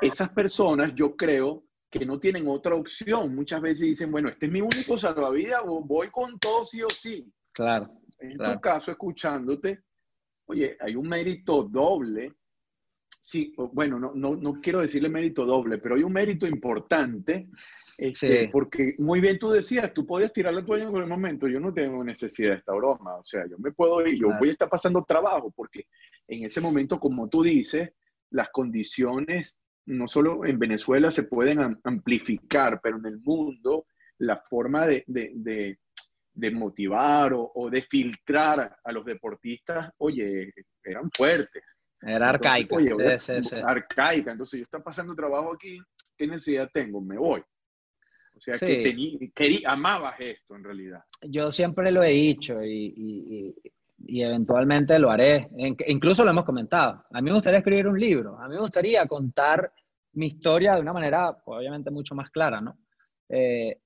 [0.00, 3.34] esas personas yo creo que no tienen otra opción.
[3.34, 7.28] Muchas veces dicen, bueno, este es mi único salvavidas voy con todo sí o sí.
[7.50, 7.92] Claro.
[8.20, 9.82] En tu caso, escuchándote,
[10.52, 12.34] oye, hay un mérito doble.
[13.24, 17.48] Sí, bueno, no, no, no quiero decirle mérito doble, pero hay un mérito importante,
[17.96, 21.60] este, porque muy bien tú decías, tú podías tirar la toalla en el momento, yo
[21.60, 24.52] no tengo necesidad de esta broma, o sea, yo me puedo ir, yo voy a
[24.52, 25.86] estar pasando trabajo, porque
[26.26, 27.92] en ese momento, como tú dices,
[28.30, 33.86] las condiciones no solo en Venezuela se pueden amplificar, pero en el mundo
[34.18, 35.78] la forma de,
[36.50, 41.62] motivar o, de filtrar a los deportistas, oye, eran fuertes.
[42.00, 42.76] Era arcaica.
[42.76, 42.90] Oye,
[43.64, 44.32] arcaica.
[44.32, 45.78] Entonces yo estoy pasando trabajo aquí,
[46.16, 47.00] ¿qué necesidad tengo?
[47.00, 47.40] Me voy.
[48.34, 51.04] O sea, que quería, amabas esto en realidad.
[51.20, 53.54] Yo siempre lo he dicho y,
[54.06, 55.48] y eventualmente lo haré.
[55.86, 57.04] incluso lo hemos comentado.
[57.12, 58.38] A mí me gustaría escribir un libro.
[58.38, 59.72] A mí me gustaría contar
[60.14, 62.78] mi historia de una manera, obviamente, mucho más clara, ¿no?
[63.28, 63.78] Eh,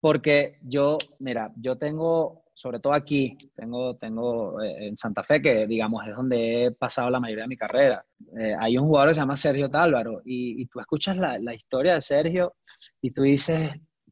[0.00, 5.66] porque yo, mira, yo tengo, sobre todo aquí, tengo, tengo eh, en Santa Fe, que
[5.66, 8.04] digamos es donde he pasado la mayoría de mi carrera.
[8.38, 11.94] Eh, hay un jugador que se llama Sergio Tálvaro y, tú escuchas la, la, historia
[11.94, 12.54] de Sergio
[13.02, 13.70] y tú dices,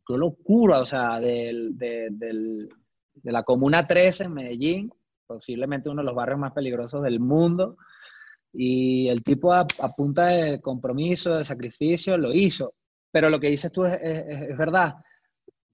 [0.09, 2.69] qué locura, o sea, del, del,
[3.15, 4.91] de la Comuna 13 en Medellín,
[5.27, 7.77] posiblemente uno de los barrios más peligrosos del mundo.
[8.53, 12.75] Y el tipo a, punta de compromiso, de sacrificio, lo hizo.
[13.13, 14.95] Pero lo que dices tú es, es, verdad.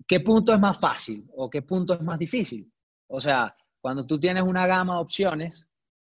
[0.07, 2.70] ¿Qué punto es más fácil o qué punto es más difícil?
[3.09, 5.66] O sea, cuando tú tienes una gama de opciones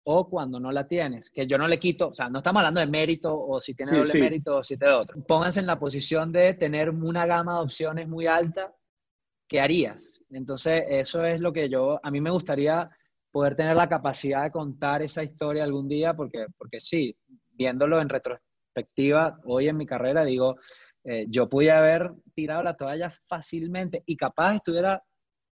[0.05, 2.81] o cuando no la tienes, que yo no le quito, o sea, no estamos hablando
[2.81, 5.23] de mérito o si tiene doble mérito o si tiene otro.
[5.23, 8.75] Pónganse en la posición de tener una gama de opciones muy alta,
[9.47, 10.19] ¿qué harías?
[10.29, 12.89] Entonces, eso es lo que yo, a mí me gustaría
[13.31, 17.15] poder tener la capacidad de contar esa historia algún día, porque, porque sí,
[17.51, 20.57] viéndolo en retrospectiva, hoy en mi carrera digo,
[21.03, 25.03] eh, yo pude haber tirado la toalla fácilmente y capaz estuviera,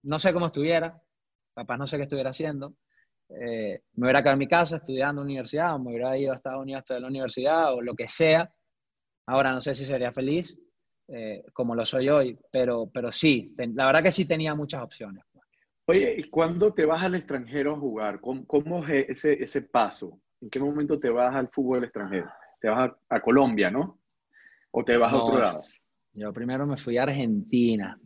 [0.04, 1.02] no sé cómo estuviera,
[1.56, 2.76] capaz no sé qué estuviera haciendo,
[3.30, 6.62] eh, me hubiera quedado en mi casa estudiando universidad, o me hubiera ido a Estados
[6.62, 8.52] Unidos a estudiar la universidad, o lo que sea.
[9.28, 10.60] Ahora no sé si sería feliz,
[11.08, 15.24] eh, como lo soy hoy, pero, pero sí, la verdad que sí tenía muchas opciones.
[15.86, 18.20] Oye, ¿y cuándo te vas al extranjero a jugar?
[18.22, 20.22] ¿Cómo, es ese, ese, paso?
[20.40, 22.30] ¿En qué momento te vas al fútbol extranjero?
[22.62, 23.99] ¿Te vas a, Colombia, no?
[24.71, 25.62] ¿O te vas a otro lado?
[26.13, 27.99] Yo primero me fui a Argentina.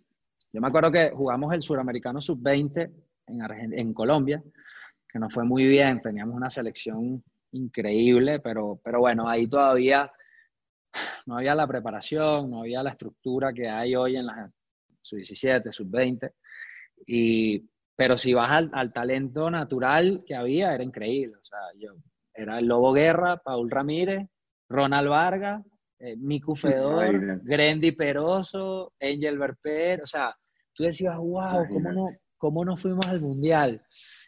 [0.51, 2.91] Yo me acuerdo que jugamos el Suramericano Sub-20
[3.27, 4.43] en, en Colombia,
[5.09, 6.01] que nos fue muy bien.
[6.01, 10.11] Teníamos una selección increíble, pero, pero bueno, ahí todavía
[11.25, 14.51] no había la preparación, no había la estructura que hay hoy en la
[15.01, 16.31] Sub-17, Sub-20.
[17.05, 21.35] Y, pero si vas al, talento natural que había, era increíble.
[21.37, 21.95] O sea, yo,
[22.33, 24.27] era el Lobo Guerra, Paul Ramírez,
[24.69, 25.63] Ronald Vargas,
[26.03, 30.01] eh, Miku Fedor, Grendy Peroso, Angel Berper.
[30.01, 30.35] O sea,
[30.73, 33.81] tú decías, wow, ¿cómo no, ¿cómo no fuimos al Mundial?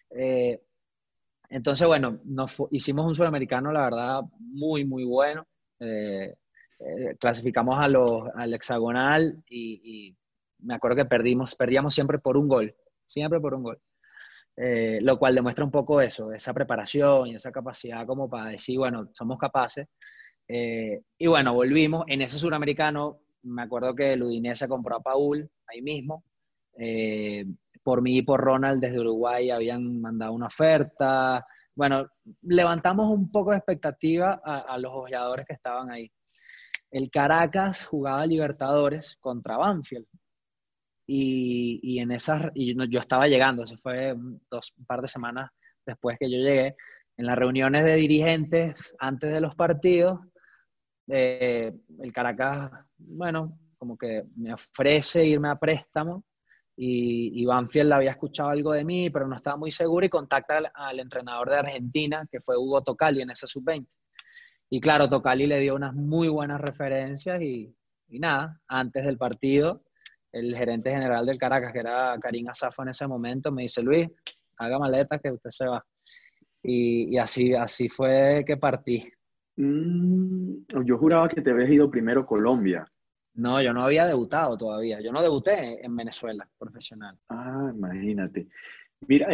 [0.10, 0.62] Eh,
[1.50, 5.46] entonces, bueno, nos hicimos un sudamericano, la verdad, muy, muy bueno.
[5.80, 6.36] Eh,
[7.20, 10.18] clasificamos a los, al hexagonal y, y,
[10.60, 13.82] me acuerdo que perdimos, perdíamos siempre por un gol siempre por un gol.
[14.58, 18.78] Eh, lo cual demuestra un poco eso, esa preparación y esa capacidad como para decir,
[18.78, 19.88] bueno, somos capaces.
[20.48, 22.06] Eh, y bueno, volvimos.
[22.08, 26.24] En ese suramericano, me acuerdo que el Udinese compró a Paul ahí mismo.
[26.78, 27.46] Eh,
[27.84, 31.46] por mí y por Ronald desde Uruguay habían mandado una oferta.
[31.76, 32.08] Bueno,
[32.42, 36.12] levantamos un poco de expectativa a, a los jugadores que estaban ahí.
[36.92, 40.08] El Caracas jugaba Libertadores contra Banfield
[41.08, 44.16] y, en esas, y yo estaba llegando, eso fue
[44.50, 45.52] dos, un par de semanas
[45.86, 46.76] después que yo llegué,
[47.18, 50.20] en las reuniones de dirigentes antes de los partidos,
[51.08, 56.24] eh, el Caracas, bueno, como que me ofrece irme a préstamo
[56.76, 60.72] y, y Banfield había escuchado algo de mí, pero no estaba muy seguro y contacta
[60.74, 63.88] al, entrenador de Argentina, que fue Hugo Tocali en ese sub-20.
[64.70, 67.74] Y claro, Tocali le dio unas muy buenas referencias y,
[68.08, 69.84] y nada, antes del partido
[70.36, 74.10] el gerente general del Caracas, que era Karim Asafo en ese momento, me dice, Luis,
[74.58, 75.84] haga maleta que usted se va.
[76.62, 79.10] Y, así, así fue que partí.
[79.58, 82.86] Mm, yo juraba que te habías ido primero a Colombia.
[83.36, 85.02] No, yo no había debutado todavía.
[85.02, 87.18] Yo no debuté en Venezuela profesional.
[87.30, 88.48] Ah, imagínate.
[89.08, 89.28] Mira,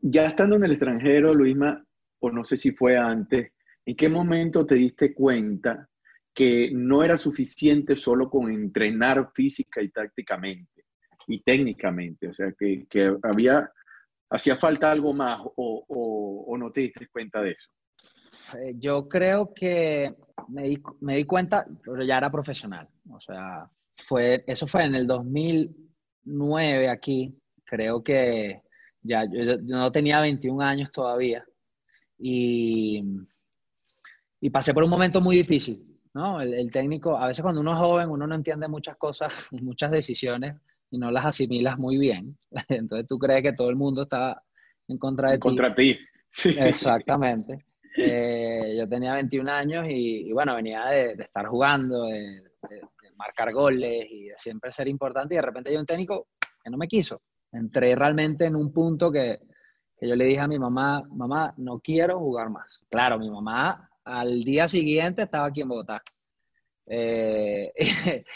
[0.00, 1.84] ya estando en el extranjero, Luisma,
[2.20, 3.52] o no sé si fue antes,
[3.84, 5.88] ¿en qué momento te diste cuenta
[6.36, 10.84] que no era suficiente solo con entrenar física y tácticamente,
[11.26, 12.28] y técnicamente.
[12.28, 13.72] O sea, que, que había,
[14.28, 17.70] hacía falta algo más o, o, no te diste cuenta de eso.
[18.54, 20.14] Eh, yo creo que
[20.48, 22.88] me di, me di, cuenta, pero ya era profesional.
[23.10, 27.36] O sea, fue, eso fue en el 2009 aquí.
[27.64, 28.62] Creo que
[29.02, 31.44] ya yo, no tenía 21 años todavía.
[32.18, 33.02] Y,
[34.40, 35.84] y pasé por un momento muy difícil.
[36.14, 36.40] ¿no?
[36.40, 39.90] El, el, técnico, a veces cuando uno es joven, uno no entiende muchas cosas, muchas
[39.90, 40.56] decisiones
[40.90, 42.38] y no las asimilas muy bien.
[42.68, 44.42] Entonces tú crees que todo el mundo está
[44.88, 45.40] en contra de ti.
[45.40, 46.56] Contra ti, sí.
[46.58, 47.65] Exactamente.
[47.96, 52.42] Eh, yo tenía 21 años y, bueno, venía de, estar jugando, de,
[53.16, 56.28] marcar goles y de siempre ser importante y de repente hay un técnico
[56.62, 57.22] que no me quiso.
[57.50, 59.40] Entré realmente en un punto que,
[59.98, 62.80] que yo le dije a mi mamá, mamá, no quiero jugar más.
[62.90, 66.02] Claro, mi mamá al día siguiente estaba aquí en Bogotá.
[66.86, 67.72] Eh,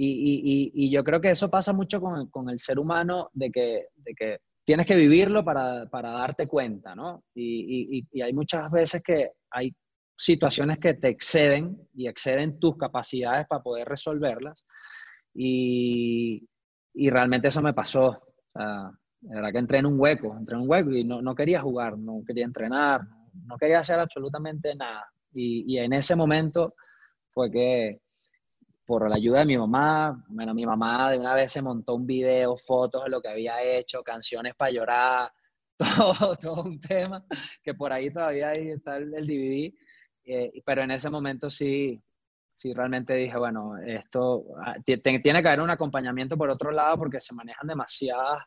[0.00, 3.50] Y, y, y, yo creo que eso pasa mucho con, con el ser humano, de
[3.50, 7.24] que, de que tienes que vivirlo para, para darte cuenta, ¿no?
[7.34, 9.74] Y, y, hay muchas veces que hay
[10.14, 14.66] situaciones que te exceden y exceden tus capacidades para poder resolverlas.
[15.32, 16.46] Y,
[16.94, 18.08] realmente eso me pasó.
[18.08, 18.90] O sea,
[19.22, 21.62] la verdad que entré en un hueco, entré en un hueco y no, no quería
[21.62, 23.00] jugar, no quería entrenar,
[23.46, 25.06] no quería hacer absolutamente nada.
[25.32, 26.74] Y, y en ese momento
[27.30, 28.02] fue que
[28.88, 32.06] por la ayuda de mi mamá, bueno, mi mamá de una vez se montó un
[32.06, 35.30] video, fotos de lo que había hecho, canciones para llorar,
[35.76, 37.22] todo, todo un tema,
[37.62, 39.74] que por ahí todavía ahí está el, DVD,
[40.24, 42.02] eh, pero en ese momento sí,
[42.54, 47.20] sí realmente dije, bueno, esto ah, tiene que haber un acompañamiento por otro lado porque
[47.20, 48.38] se manejan demasiados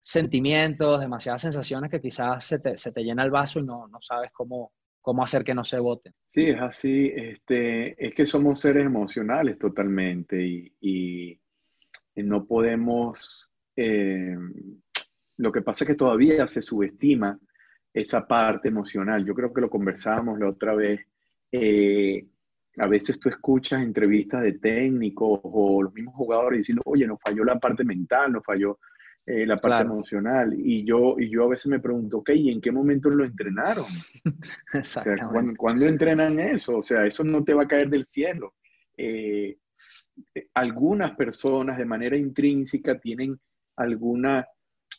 [0.00, 4.00] sentimientos, demasiadas sensaciones que quizás se te, se te llena el vaso y no, no
[4.00, 6.12] sabes cómo, cómo hacer que no se voten.
[6.28, 7.12] Sí, es así.
[7.14, 10.42] Este, es que somos seres emocionales totalmente
[10.80, 11.40] y,
[12.16, 13.48] no podemos...
[13.76, 14.36] Eh,
[15.36, 17.38] lo que pasa es que todavía se subestima
[17.94, 19.24] esa parte emocional.
[19.24, 21.00] Yo creo que lo conversábamos la otra vez.
[21.52, 22.26] Eh,
[22.78, 27.44] a veces tú escuchas entrevistas de técnicos o los mismos jugadores diciendo, oye, nos falló
[27.44, 28.78] la parte mental, nos falló
[29.30, 30.54] eh, la parte emocional.
[30.56, 33.84] Y yo, y yo a veces me pregunto, ok, ¿y en qué momento lo entrenaron?
[34.74, 36.78] o sea, ¿cuándo, entrenan eso?
[36.78, 38.54] O sea, eso no te va a caer del cielo.
[38.96, 39.58] Eh,
[40.54, 43.38] algunas personas de manera intrínseca tienen
[43.76, 44.48] alguna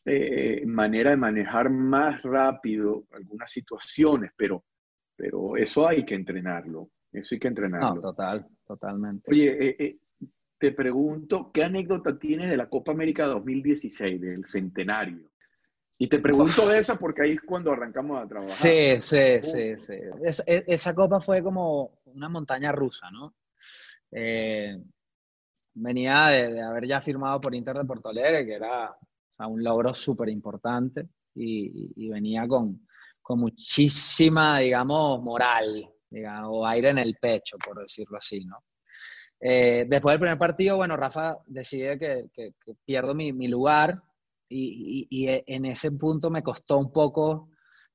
[0.06, 4.64] eh, manera de manejar más rápido algunas situaciones, pero,
[5.16, 6.92] pero eso hay que entrenarlo.
[7.12, 7.96] Eso hay que entrenarlo.
[7.96, 9.32] No, total, totalmente.
[9.32, 9.98] Oye,
[10.60, 15.32] te pregunto, ¿qué anécdota tienes de la Copa América 2016, del centenario?
[15.98, 18.54] Y te pregunto de esa porque ahí es cuando arrancamos a trabajar.
[18.54, 19.94] Sí, sí, sí, sí.
[20.46, 23.36] E, esa copa fue como una montaña rusa, ¿no?
[24.12, 24.78] Eh,
[25.74, 28.96] venía de, haber ya firmado por Inter de Porto Alegre, que era
[29.40, 32.86] un logro súper importante, y, venía con,
[33.22, 38.58] con muchísima, digamos, moral, digamos, o aire en el pecho, por decirlo así, ¿no?
[39.42, 42.54] Eh, después del primer partido, bueno, Rafa decide que,
[42.86, 44.02] pierdo mi, lugar
[44.50, 47.50] y, en ese punto me costó un poco,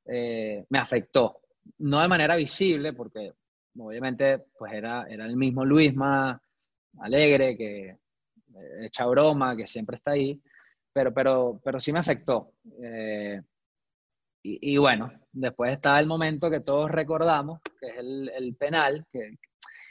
[0.06, 1.40] eh, me afectó.
[1.78, 3.32] No de manera visible, porque
[3.78, 6.40] obviamente pues era, era el mismo Luisma,
[7.00, 7.98] alegre, que eh,
[8.86, 10.40] echa broma, que siempre está ahí,
[10.92, 12.52] pero, pero, pero sí me afectó.
[14.42, 19.38] y, bueno, después está el momento que todos recordamos, que es el, penal, que,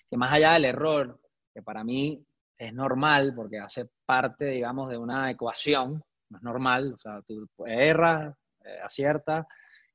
[0.10, 1.20] que más allá del error
[1.54, 2.26] que para mí
[2.58, 7.48] es normal porque hace parte, digamos, de una ecuación, no es normal, o sea, tú
[7.66, 9.46] erras, eh, aciertas,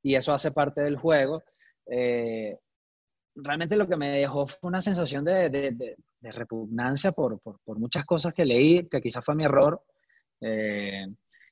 [0.02, 1.42] y eso hace parte del juego.
[1.86, 2.56] Eh,
[3.34, 8.34] realmente lo que me dejó fue una sensación de, de, repugnancia por, por, muchas cosas
[8.34, 9.82] que leí, que quizás fue mi error,
[10.40, 11.06] eh,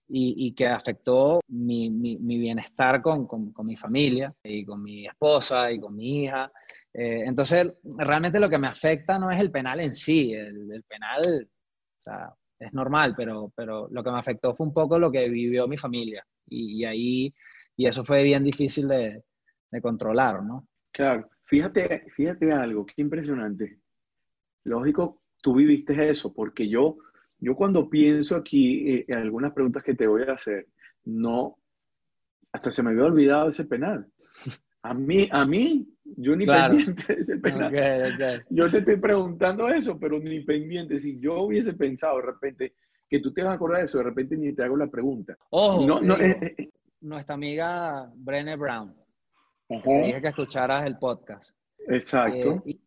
[0.09, 5.71] y, y, que afectó mi, mi, bienestar con, con, mi familia y con mi esposa
[5.73, 6.53] y con mi hija.
[6.99, 11.47] Eh, entonces, realmente lo que me afecta no es el penal en sí, el, penal
[12.59, 15.77] es normal, pero, pero lo que me afectó fue un poco lo que vivió mi
[15.77, 17.35] familia y, ahí,
[17.77, 19.23] y eso fue bien difícil de,
[19.83, 20.67] controlar, ¿no?
[20.91, 23.79] Claro, fíjate, fíjate algo, qué impresionante.
[24.65, 26.97] Lógico, tú viviste eso, porque yo,
[27.39, 30.67] yo cuando pienso aquí eh, en algunas preguntas que te voy a hacer,
[31.05, 31.59] no,
[32.53, 34.11] hasta se me había olvidado ese penal.
[34.89, 38.45] A mí, a mí, yo ni pendiente de ese penal.
[38.51, 40.99] Yo te estoy preguntando eso, pero ni pendiente.
[40.99, 42.75] Si yo hubiese pensado de repente
[43.09, 45.37] que tú te vas a acordar de eso, de repente ni te hago la pregunta.
[45.51, 46.71] Ojo, no, no, eh, eh,
[47.01, 48.95] nuestra amiga Brené Brown.
[49.69, 51.57] dije que escucharas el podcast.
[51.89, 52.63] Exacto.
[52.67, 52.79] Eh,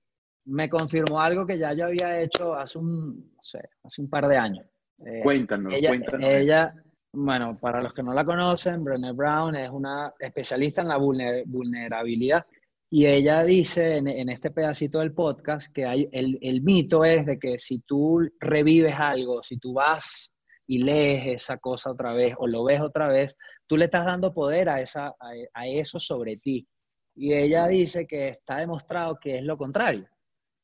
[0.45, 4.27] me confirmó algo que ya yo había hecho hace un, no sé, hace un par
[4.27, 4.65] de años.
[5.05, 6.29] Eh, cuéntanos, ella, cuéntanos.
[6.29, 6.73] Ella,
[7.13, 12.45] bueno, para los que no la conocen, Brené Brown es una especialista en la vulnerabilidad
[12.91, 17.79] y ella dice en, este pedacito del podcast que el, mito es de que si
[17.81, 20.31] tú revives algo, si tú vas
[20.65, 23.37] y lees esa cosa otra vez o lo ves otra vez,
[23.67, 26.67] tú le estás dando poder a, eso sobre ti.
[27.15, 30.07] Y ella dice que está demostrado que es lo contrario,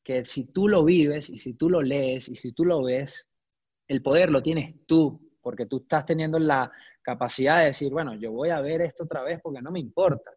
[0.04, 3.28] que si tú lo vives y si tú lo lees y si tú lo ves,
[3.86, 8.32] el poder lo tienes tú, porque tú estás teniendo la capacidad de decir, bueno, yo
[8.32, 10.32] voy a ver esto otra vez porque no me importa.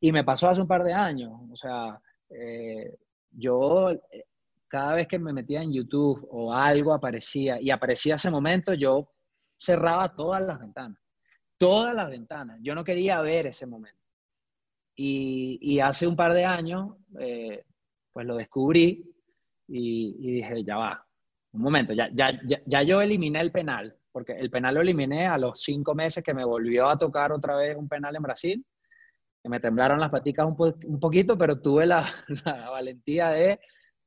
[0.00, 2.00] Y me pasó hace un par de años, o sea,
[2.30, 2.96] eh,
[3.32, 4.24] yo eh,
[4.66, 9.12] cada vez que me metía en YouTube o algo aparecía y aparecía ese momento, yo
[9.58, 11.02] cerraba todas las ventanas,
[11.58, 12.58] todas las ventanas.
[12.62, 14.00] Yo no quería ver ese momento.
[14.94, 17.62] Y, hace un par de años, eh,
[18.10, 19.04] pues lo descubrí
[19.68, 21.06] y, dije, ya va,
[21.52, 25.36] un momento, ya, ya, ya, yo eliminé el penal, porque el penal lo eliminé a
[25.36, 28.64] los cinco meses que me volvió a tocar otra vez un penal en Brasil,
[29.42, 30.56] que me temblaron las paticas un,
[30.86, 32.02] un poquito, pero tuve la,
[32.46, 33.60] la valentía de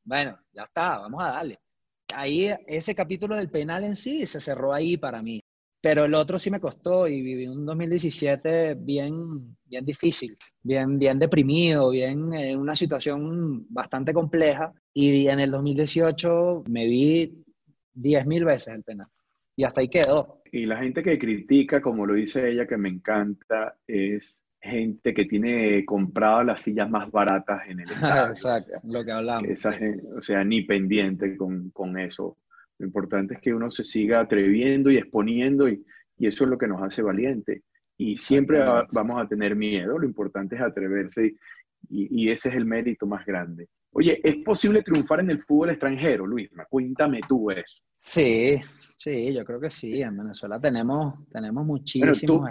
[0.03, 1.60] bueno, ya está, vamos a darle.
[2.16, 5.39] Ahí ese capítulo del penal en sí se cerró ahí para mí.
[5.80, 11.20] Pero el otro sí me costó y viví un 2017 bien, bien difícil, bien, bien
[11.20, 14.74] deprimido, bien en una situación bastante compleja.
[14.91, 17.45] Y en el 2018 me vi
[17.93, 19.07] 10.000 veces el penal.
[19.60, 20.41] Y hasta ahí quedó.
[20.53, 25.26] Y la gente que critica, como lo dice ella, que me encanta, es gente que
[25.26, 28.30] tiene comprado las sillas más baratas en el estadio.
[28.30, 29.66] Exacto, lo que hablamos.
[30.16, 32.38] o sea, ni pendiente con, con, eso.
[32.78, 35.84] Lo importante es que uno se siga atreviendo y exponiendo y,
[36.18, 37.64] y eso es lo que nos hace valiente.
[37.97, 38.60] Y siempre
[38.93, 41.36] vamos a tener miedo, lo importante es atreverse
[41.89, 43.68] y, y, ese es el mérito más grande.
[43.91, 46.49] Oye, ¿es posible triunfar en el fútbol extranjero, Luis?
[46.70, 47.82] Cuéntame tú eso.
[48.02, 48.60] Sí,
[48.95, 50.02] sí, yo creo que sí.
[50.02, 52.43] En Venezuela tenemos, tenemos muchísimos tú,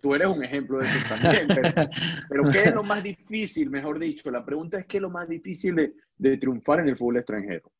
[0.00, 1.48] tú, eres un ejemplo de eso también,
[2.28, 4.30] pero, ¿qué es lo más difícil, mejor dicho?
[4.30, 7.70] La pregunta es, ¿qué es lo más difícil de, triunfar en el fútbol extranjero?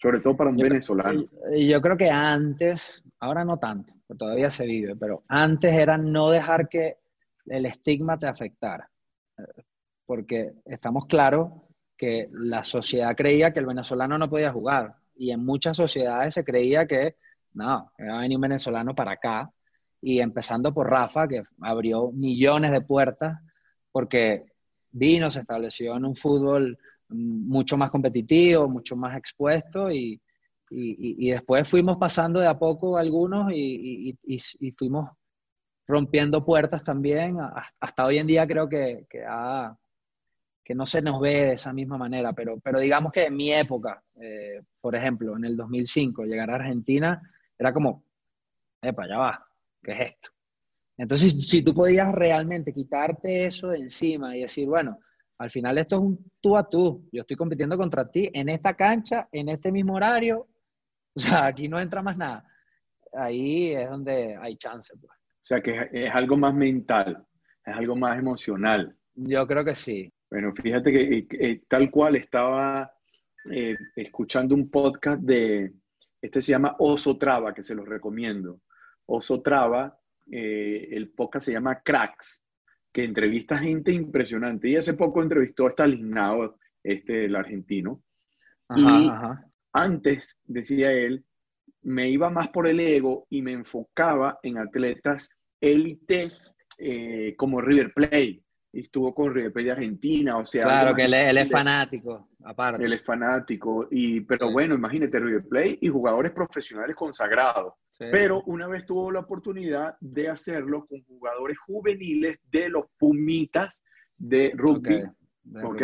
[0.00, 1.24] Sobre todo para un venezolano.
[1.56, 6.68] Yo creo que antes, ahora no tanto, todavía se vive, pero antes era no dejar
[6.68, 6.96] que
[7.46, 8.90] el estigma te afectara.
[10.04, 11.52] Porque estamos claros
[11.96, 16.44] que la sociedad creía que el venezolano no podía jugar y en muchas sociedades se
[16.44, 17.14] creía que,
[17.54, 19.48] no, iba a venir un venezolano para acá,
[20.00, 23.38] y empezando por Rafa, que abrió millones de puertas,
[23.92, 24.46] porque
[24.90, 26.76] vino, se estableció en un fútbol
[27.08, 30.20] mucho más competitivo, mucho más expuesto, y,
[30.70, 34.18] y, después fuimos pasando de a poco algunos y,
[34.76, 35.08] fuimos
[35.86, 37.38] rompiendo puertas también.
[37.78, 39.76] Hasta hoy en día creo que, que ha,
[40.64, 43.52] que no se nos ve de esa misma manera, pero, pero digamos que en mi
[43.52, 47.20] época, eh, por ejemplo, en el 2005, llegar a Argentina
[47.58, 48.04] era como,
[48.80, 49.46] epa, ya va,
[49.82, 50.30] ¿qué es esto?
[50.96, 54.98] Entonces, si tú podías realmente quitarte eso de encima y decir, bueno,
[55.38, 58.74] al final esto es un tú a tú, yo estoy compitiendo contra ti en esta
[58.74, 60.46] cancha, en este mismo horario,
[61.14, 62.44] o sea, aquí no entra más nada.
[63.12, 64.94] Ahí es donde hay chance.
[64.98, 65.12] Pues.
[65.12, 67.26] O sea, que es algo más mental,
[67.66, 68.96] es algo más emocional.
[69.14, 70.12] Yo creo que sí.
[70.32, 72.90] Bueno, fíjate que eh, eh, tal cual estaba
[73.50, 75.74] eh, escuchando un podcast de,
[76.22, 78.62] este se llama Oso Traba, que se los recomiendo.
[79.04, 79.94] Oso Traba,
[80.30, 82.42] el podcast se llama Cracks,
[82.90, 84.70] que entrevista gente impresionante.
[84.70, 88.02] Y hace poco entrevistó a Stalinao, este, el argentino.
[88.74, 89.10] y
[89.74, 91.26] antes, decía él,
[91.82, 95.28] me iba más por el ego y me enfocaba en atletas
[95.60, 96.28] élite
[97.36, 98.41] como River Plate
[98.72, 100.62] estuvo con River de Argentina, o sea...
[100.62, 102.84] Claro, que él, es fanático, aparte.
[102.84, 107.74] Él es fanático, y, pero bueno, imagínate River Plate y jugadores profesionales consagrados.
[107.98, 113.84] Pero una vez tuvo la oportunidad de hacerlo con jugadores juveniles de los Pumitas
[114.16, 115.04] de rugby,
[115.62, 115.82] ¿ok?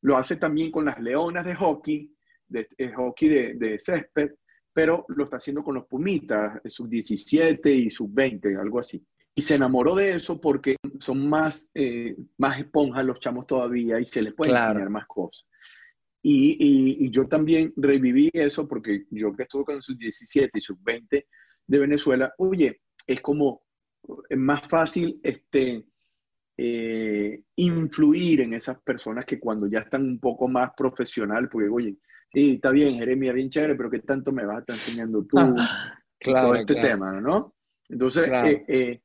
[0.00, 2.10] Lo hace también con las Leonas de hockey,
[2.48, 2.66] de,
[2.96, 4.32] hockey de, de césped,
[4.72, 9.04] pero lo está haciendo con los Pumitas, sub-17 y sub-20, algo así.
[9.34, 14.06] Y se enamoró de eso porque son más, eh, más esponjas los chamos todavía y
[14.06, 15.46] se les puede enseñar más cosas.
[16.22, 20.82] Y, y, yo también reviví eso porque yo que estuve con sus 17 y sus
[20.82, 21.26] 20
[21.66, 23.64] de Venezuela, oye, es como
[24.28, 25.84] es más fácil este,
[26.56, 31.96] eh, influir en esas personas que cuando ya están un poco más profesional, porque oye,
[32.32, 35.36] sí, está bien, Jeremia, bien chévere, pero ¿qué tanto me vas a estar enseñando tú?
[36.20, 37.54] claro, este tema, ¿no?
[37.88, 39.00] Entonces, eh, eh,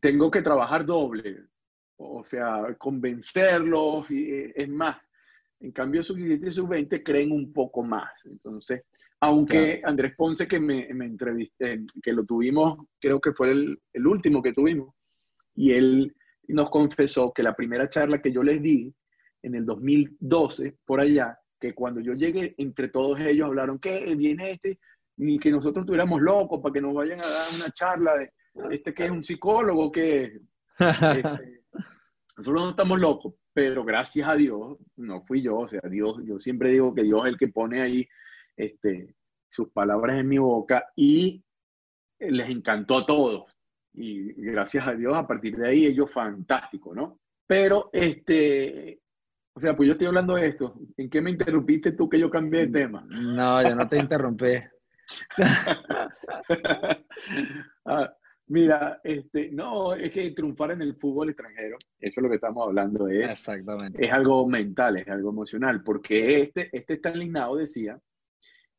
[0.00, 1.44] tengo que trabajar doble,
[1.96, 4.96] o sea, convencerlos, y, eh, es más,
[5.62, 8.24] En cambio, sub-17 y sub-20 creen un poco más.
[8.24, 8.82] Entonces,
[9.20, 14.06] aunque Andrés Ponce, que me, me, entrevisté, que lo tuvimos, creo que fue el, el,
[14.06, 14.94] último que tuvimos,
[15.54, 16.16] y él
[16.48, 18.90] nos confesó que la primera charla que yo les di
[19.42, 24.52] en el 2012, por allá, que cuando yo llegué, entre todos ellos hablaron que viene
[24.52, 24.78] este,
[25.18, 28.32] ni que nosotros estuviéramos locos para que nos vayan a dar una charla de
[28.70, 30.40] este que es un psicólogo, que
[30.78, 31.22] este,
[32.36, 36.38] nosotros no estamos locos, pero gracias a Dios, no fui yo, o sea, Dios, yo
[36.38, 38.08] siempre digo que Dios es el que pone ahí
[38.56, 39.14] este,
[39.48, 41.42] sus palabras en mi boca y
[42.18, 43.44] les encantó a todos.
[43.92, 47.18] Y gracias a Dios, a partir de ahí ellos fantástico, ¿no?
[47.46, 49.00] Pero, este,
[49.54, 50.78] o sea, pues yo estoy hablando de esto.
[50.96, 53.04] ¿En qué me interrumpiste tú que yo cambié de tema?
[53.08, 54.54] No, yo no te interrumpí.
[57.84, 58.14] ah,
[58.50, 62.66] Mira, este, no, es que triunfar en el fútbol extranjero, eso es lo que estamos
[62.66, 64.04] hablando, es, Exactamente.
[64.04, 68.00] es algo mental, es algo emocional, porque este, este Stanley Now decía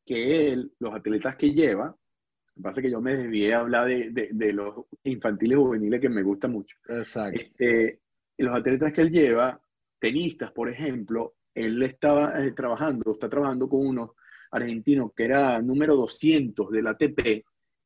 [0.04, 3.60] que él, los atletas que lleva, lo que pasa es que yo me desvié a
[3.60, 6.76] hablar de, de, los infantiles juveniles que me gusta mucho.
[6.88, 7.40] Exacto.
[7.40, 8.00] Este,
[8.36, 9.58] los atletas que él lleva,
[9.98, 14.10] tenistas, por ejemplo, él estaba eh, trabajando, está trabajando con unos
[14.50, 17.42] argentinos que era número 200 del ATP,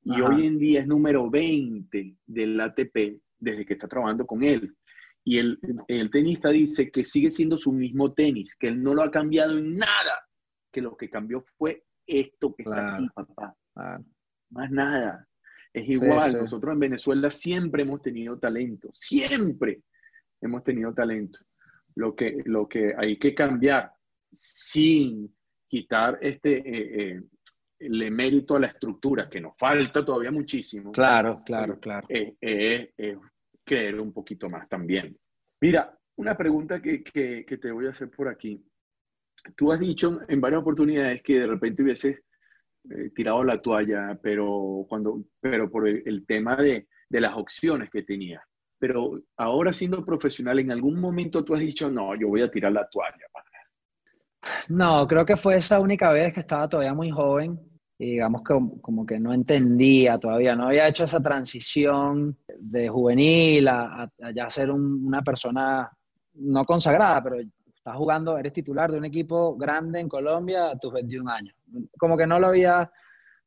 [0.07, 4.77] y hoy en día es número 20 del ATP desde que está trabajando con él.
[5.25, 9.03] Y el, el, tenista dice que sigue siendo su mismo tenis, que él no lo
[9.03, 10.29] ha cambiado en nada,
[10.71, 13.57] que lo que cambió fue esto que está aquí, papá.
[14.51, 15.27] Más nada.
[15.73, 19.83] Es igual, nosotros en Venezuela siempre hemos tenido talento, siempre
[20.41, 21.41] hemos tenido talento.
[21.97, 23.93] Lo que, lo que hay que cambiar
[24.31, 25.35] sin
[25.67, 27.23] quitar este, eh, eh,
[27.79, 30.93] le mérito a la estructura, que nos falta todavía muchísimo.
[30.93, 32.07] Claro, claro, eh, claro.
[32.11, 32.89] Es
[33.65, 35.17] creer un poquito más también.
[35.61, 38.65] Mira, una pregunta que, que, te voy a hacer por aquí.
[39.55, 42.23] Tú has dicho en varias oportunidades que de repente hubieses
[42.91, 48.03] eh, tirado la toalla, pero, cuando, pero por el, tema de, de, las opciones que
[48.03, 48.43] tenías.
[48.79, 52.73] Pero ahora siendo profesional, ¿en algún momento tú has dicho, no, yo voy a tirar
[52.73, 53.27] la toalla?
[54.69, 57.59] No, creo que fue esa única vez que estaba todavía muy joven
[57.99, 63.69] y digamos que como que no entendía todavía, no había hecho esa transición de juvenil
[63.69, 65.91] a, ya ser una persona
[66.35, 70.93] no consagrada, pero estás jugando, eres titular de un equipo grande en Colombia a tus
[70.93, 71.57] 21 años.
[71.99, 72.91] Como que no lo había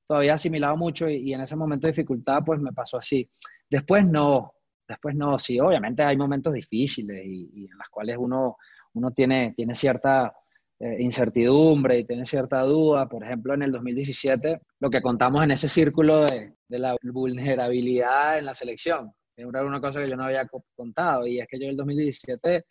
[0.05, 3.29] todavía asimilado mucho y, en ese momento de dificultad pues me pasó así.
[3.69, 4.53] Después no,
[4.87, 8.57] después no, sí, obviamente hay momentos difíciles y, y en los cuales uno,
[8.93, 10.33] uno tiene, tiene cierta
[10.79, 13.07] eh, incertidumbre y tiene cierta duda.
[13.07, 18.37] Por ejemplo, en el 2017, lo que contamos en ese círculo de, de la vulnerabilidad
[18.37, 19.11] en la selección,
[19.47, 22.65] era una cosa que yo no había contado, y es que yo en el 2017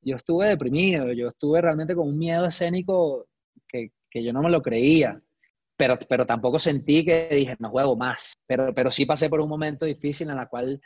[0.00, 3.26] yo estuve deprimido, yo estuve realmente con un miedo escénico
[3.66, 5.20] que, que yo no me lo creía.
[5.76, 8.34] Pero, pero tampoco sentí que dije, no juego más.
[8.46, 10.80] Pero, pero sí pasé por un momento difícil en la cual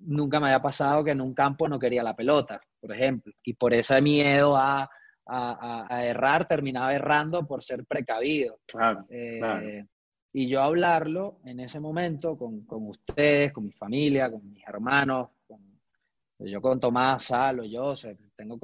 [0.00, 3.32] nunca me había pasado que en un campo no quería la pelota, por ejemplo.
[3.44, 4.90] Y por ese miedo a
[5.26, 8.60] a, errar, terminaba errando por ser precavido.
[9.08, 9.84] Eh,
[10.32, 15.30] y yo hablarlo en ese momento con, con, ustedes, con mi familia, con mis hermanos,
[16.38, 17.94] yo con Tomás, Salo, yo,
[18.36, 18.58] tengo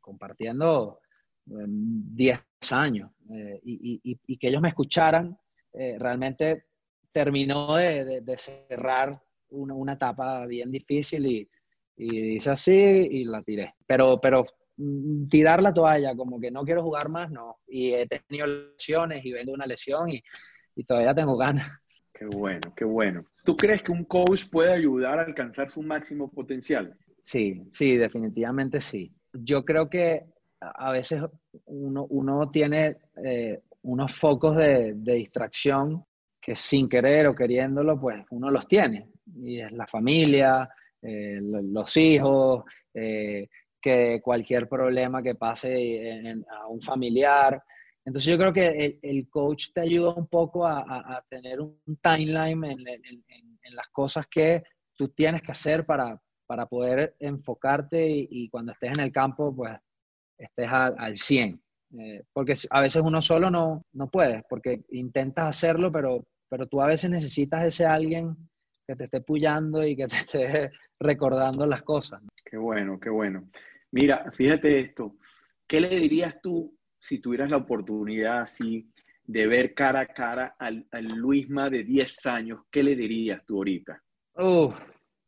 [0.00, 0.98] compartiendo
[1.44, 5.38] 10 em, años eh, y, y, que ellos me escucharan,
[5.72, 6.66] eh, realmente
[7.12, 11.48] terminó de, de, cerrar una, una, etapa bien difícil y,
[11.96, 13.74] y dice así y la tiré.
[13.86, 14.44] Pero, pero
[15.28, 17.58] tirar la toalla, como que no quiero jugar más, no.
[17.66, 20.22] Y he tenido lesiones y vengo una lesión y,
[20.74, 21.70] y todavía tengo ganas.
[22.12, 23.26] Qué bueno, qué bueno.
[23.44, 26.96] ¿Tú crees que un coach puede ayudar a alcanzar su máximo potencial?
[27.22, 29.12] Sí, sí, definitivamente sí.
[29.32, 30.24] Yo creo que
[30.60, 31.22] a veces
[31.66, 36.04] uno, uno tiene eh, unos focos de, de, distracción
[36.40, 39.10] que sin querer o queriéndolo, pues uno los tiene.
[39.34, 40.68] Y es la familia,
[41.02, 42.64] eh, los hijos,
[42.94, 43.48] eh,
[43.86, 47.62] que cualquier problema que pase a un familiar.
[48.04, 53.74] Entonces yo creo que el, coach te ayuda un poco a, tener un timeline en,
[53.76, 54.64] las cosas que
[54.96, 59.76] tú tienes que hacer para, para poder enfocarte y, cuando estés en el campo, pues
[60.36, 61.62] estés al 100.
[62.00, 66.82] Eh, porque a veces uno solo no, no puede, porque intentas hacerlo, pero, pero tú
[66.82, 68.36] a veces necesitas ese alguien
[68.84, 70.70] que te esté puyando y que te esté
[71.00, 72.20] recordando las cosas.
[72.44, 73.48] Qué bueno, qué bueno.
[73.92, 75.16] Mira, fíjate esto.
[75.66, 78.90] ¿Qué le dirías tú si tuvieras la oportunidad así
[79.24, 82.60] de ver cara a cara al, Luisma de 10 años?
[82.70, 84.02] ¿Qué le dirías tú ahorita?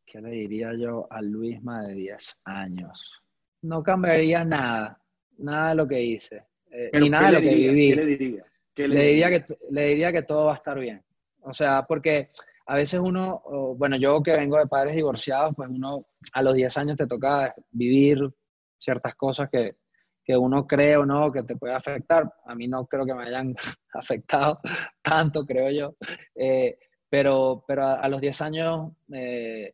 [0.05, 3.23] ¿Qué le diría yo al Luisma de 10 años?
[3.63, 5.01] No cambiaría nada.
[5.39, 7.91] nada de lo que hice, eh, ni nada de lo que viví.
[7.91, 8.45] ¿Qué le diría?
[8.77, 11.03] le, diría que, le diría que todo va a estar bien.
[11.41, 12.31] O sea, porque
[12.67, 13.43] a veces uno,
[13.77, 17.55] bueno, yo que vengo de padres divorciados, pues uno a los 10 años te toca
[17.71, 18.19] vivir
[18.79, 19.77] ciertas cosas que,
[20.29, 22.31] que uno cree o no que te puede afectar.
[22.45, 23.55] A mí no creo que me hayan
[23.95, 24.61] afectado
[25.03, 25.97] tanto, creo yo.
[26.35, 29.73] Eh, pero, pero a, los 10 años, eh,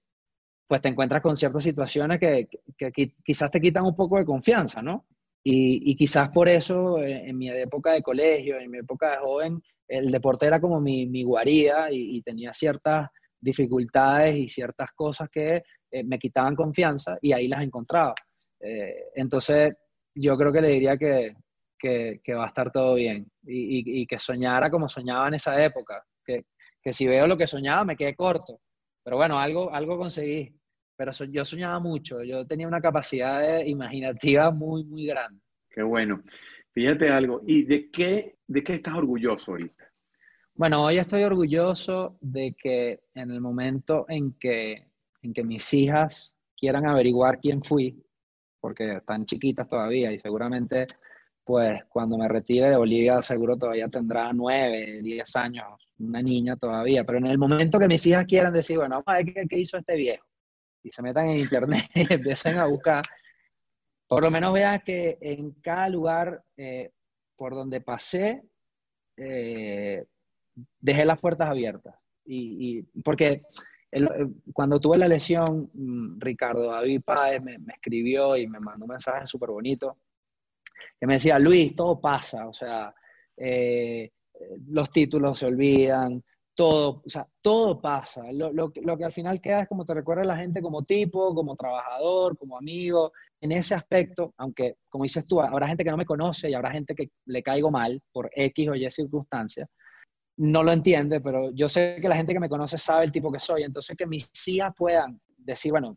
[0.69, 2.49] pues te encuentras con ciertas situaciones que,
[2.79, 2.93] que,
[3.25, 5.07] quizás te quitan un poco de confianza, ¿no?
[5.43, 9.17] Y, y quizás por eso, eh, en, mi época de colegio, en mi época de
[9.17, 13.09] joven, el deporte era como mi, mi guarida y, tenía ciertas
[13.41, 15.65] dificultades y ciertas cosas que
[16.05, 18.15] me quitaban confianza y ahí las encontraba.
[19.15, 19.75] Entonces,
[20.15, 21.35] yo creo que le diría que,
[21.79, 26.03] que, va a estar todo bien y, y, que soñara como soñaba en esa época,
[26.25, 26.47] que,
[26.83, 28.61] que, si veo lo que soñaba me quedé corto,
[29.03, 30.55] pero bueno, algo, algo conseguí,
[30.97, 35.41] pero yo soñaba mucho, yo tenía una capacidad imaginativa muy, muy grande.
[35.71, 36.23] Qué bueno.
[36.73, 39.85] Fíjate algo, ¿y de qué, de qué estás orgulloso ahorita?
[40.57, 44.89] Bueno, hoy estoy orgulloso de que en el momento en que,
[45.23, 48.03] en que mis hijas quieran averiguar quién fui,
[48.65, 50.87] porque están chiquitas todavía y seguramente
[51.45, 55.67] pues cuando me retire de Bolivia seguro todavía tendrá nueve, diez años,
[55.99, 59.23] una niña todavía, pero en el momento que mis hijas quieran decir, bueno, vamos a
[59.23, 60.25] ver qué, hizo este viejo,
[60.83, 63.05] y se metan en internet y empiecen a buscar,
[64.09, 66.91] por lo menos vean que en cada lugar eh,
[67.37, 68.45] por donde pasé,
[69.19, 70.07] eh,
[70.81, 71.97] dejé las puertas abiertas.
[72.25, 73.43] Y porque
[73.95, 78.91] eh, cuando tuve la lesión, mm, Ricardo David Páez me, escribió y me mandó un
[78.91, 79.99] mensaje súper bonito
[80.99, 82.95] que me decía, Luis, todo pasa, o sea,
[83.37, 84.11] eh,
[84.67, 86.23] los títulos se olvidan,
[86.55, 88.33] todo, o sea, todo pasa.
[88.33, 91.35] Lo, lo, lo, que al final queda es como te recuerda la gente como tipo,
[91.35, 93.13] como trabajador, como amigo.
[93.41, 96.71] En ese aspecto, aunque, como dices tú, habrá gente que no me conoce y habrá
[96.71, 99.69] gente que le caigo mal por X o Y circunstancias,
[100.37, 103.31] no lo entiende, pero yo sé que la gente que me conoce sabe el tipo
[103.31, 105.97] que soy, entonces que mis hijas puedan decir, bueno,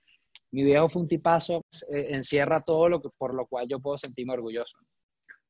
[0.51, 3.97] mi viejo fue un tipazo, eh, encierra todo lo que, por lo cual yo puedo
[3.97, 4.77] sentirme orgulloso.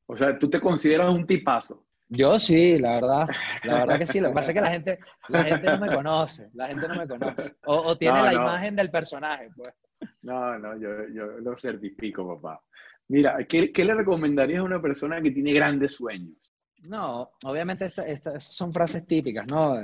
[0.06, 1.86] O sea, ¿tú te consideras un tipazo?
[2.08, 3.28] Yo sí, la verdad,
[3.64, 4.18] la verdad que sí.
[4.18, 6.94] Lo que pasa es que la gente, la gente no me conoce, la gente no
[6.94, 7.54] me conoce.
[7.66, 9.74] O, tiene la imagen del personaje, pues.
[10.22, 12.62] No, no, yo, yo lo certifico, papá.
[13.08, 16.47] Mira, ¿qué, ¿qué, le recomendarías a una persona que tiene grandes sueños?
[16.84, 19.76] No, obviamente estas son frases típicas, ¿no?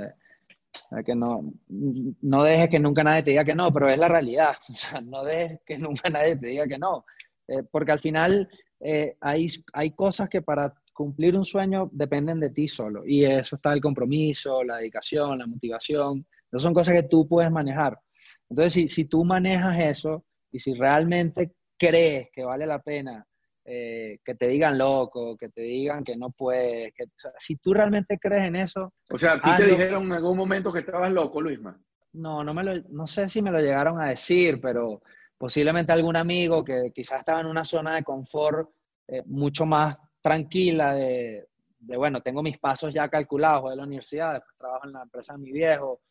[1.05, 4.55] que no, no dejes que nunca nadie te diga que no, pero es la realidad.
[4.69, 7.05] O sea, no dejes que nunca nadie te diga que no.
[7.47, 12.49] Eh, porque al final eh, hay, hay cosas que para cumplir un sueño dependen de
[12.49, 13.05] ti solo.
[13.05, 16.25] Y eso está el compromiso, la dedicación, la motivación.
[16.51, 17.99] No son cosas que tú puedes manejar.
[18.49, 23.25] Entonces, si, si tú manejas eso y si realmente crees que vale la pena
[23.67, 26.93] eh, que te digan loco, que te digan que no puedes.
[26.93, 27.05] Que,
[27.39, 28.93] si tú realmente crees en eso.
[29.09, 31.75] O sea, ¿a ti te dijeron en algún momento que estabas loco, Luisma?
[32.13, 35.01] No, no, me lo, no sé si me lo llegaron a decir, pero
[35.35, 38.69] posiblemente algún amigo que quizás estaba en una zona de confort
[39.07, 41.47] eh, mucho más tranquila, de,
[41.79, 45.33] de, bueno, tengo mis pasos ya calculados de la universidad, después trabajo en la empresa
[45.33, 46.01] de mi viejo.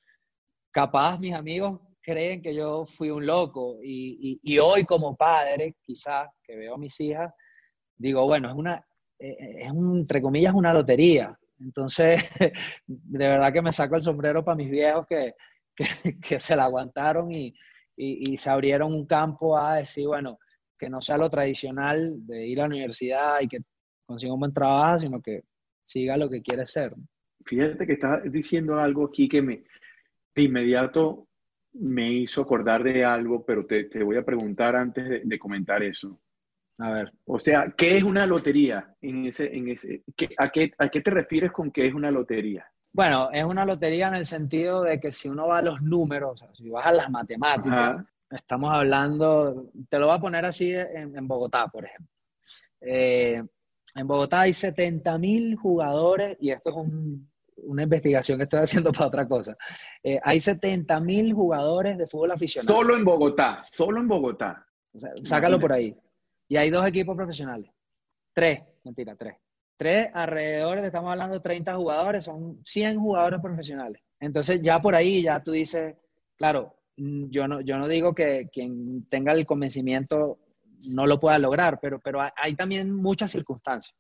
[0.73, 5.77] Capaz mis amigos creen que yo fui un loco y, y, y hoy como padre,
[5.81, 7.33] quizás que veo a mis hijas,
[7.97, 8.85] digo, bueno, es una,
[9.19, 11.39] eh, eh, es un, entre comillas, una lotería.
[11.61, 12.31] Entonces,
[12.87, 15.35] de verdad que me saco el sombrero para mis viejos que,
[16.23, 17.55] que, se la aguantaron y,
[17.97, 20.39] y, se abrieron un campo a decir, bueno,
[20.79, 23.59] que no sea lo tradicional de ir a la universidad y que
[24.05, 25.45] consiga un buen trabajo, sino que
[25.83, 26.95] siga lo que quiere ser.
[27.47, 29.65] Fíjate que estás diciendo algo aquí que me
[30.35, 31.29] de inmediato
[31.75, 36.21] me hizo acordar de algo, pero te, te voy a preguntar antes de comentar eso.
[36.79, 38.95] A ver, o sea, ¿qué es una lotería?
[39.01, 40.03] En ese, en ese,
[40.39, 42.67] a, qué, ¿A qué te refieres con qué es una lotería?
[42.93, 46.33] Bueno, es una lotería en el sentido de que si uno va a los números,
[46.35, 50.73] o sea, si vas a las matemáticas, estamos hablando, te lo voy a poner así
[50.73, 52.13] en, Bogotá, por ejemplo.
[52.81, 53.43] Eh,
[53.97, 56.77] en Bogotá hay 70 mil jugadores, y esto es
[57.65, 59.57] una investigación que estoy haciendo para otra cosa.
[60.03, 62.77] Eh, hay 70 mil jugadores de fútbol aficionado.
[62.77, 64.67] Solo en Bogotá, solo en Bogotá.
[64.93, 65.97] O sea, sácalo por ahí.
[66.49, 67.71] Y hay dos equipos profesionales.
[68.33, 69.37] Tres, mentira, tres.
[69.77, 74.03] Tres alrededor, estamos hablando de 30 jugadores, son 100 jugadores profesionales.
[74.21, 75.97] Entonces ya por ahí ya tú dices,
[76.37, 80.39] claro, mm, yo no, yo no digo que quien tenga el convencimiento
[80.93, 83.97] no lo pueda lograr, pero, pero hay también muchas circunstancias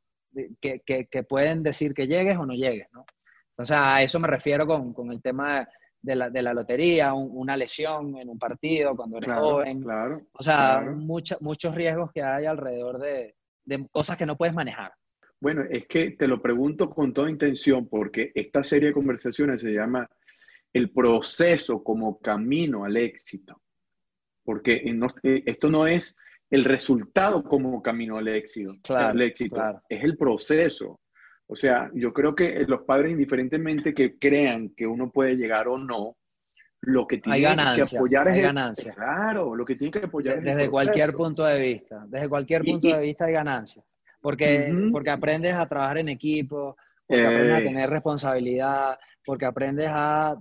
[0.60, 3.04] que, que, pueden decir que llegues o no llegues, ¿no?
[3.50, 5.66] Entonces a eso me refiero con, con el tema
[6.04, 9.82] de la, de la lotería, una lesión en un partido cuando eres joven.
[9.82, 13.34] Claro, o sea, muchos riesgos que hay alrededor de,
[13.64, 14.92] de cosas que no puedes manejar.
[15.40, 19.72] Bueno, es que te lo pregunto con toda intención porque esta serie de conversaciones se
[19.72, 20.08] llama
[20.72, 23.62] El proceso como camino al éxito.
[24.44, 26.16] Porque eh, esto no es
[26.50, 28.74] el resultado como camino al éxito.
[28.82, 29.82] Claro, éxito.
[29.88, 31.00] Es el proceso.
[31.54, 35.78] O sea, yo creo que los padres, indiferentemente que crean que uno puede llegar o
[35.78, 36.16] no,
[36.80, 37.44] lo que tienen
[37.76, 38.90] que apoyar es ganancia.
[38.90, 42.98] claro, lo que tienen que apoyar desde cualquier punto de vista, desde cualquier punto de
[43.02, 43.84] vista hay ganancia,
[44.20, 46.76] porque porque aprendes a trabajar en equipo,
[47.06, 47.64] porque aprendes a eh.
[47.64, 50.36] tener responsabilidad, porque aprendes a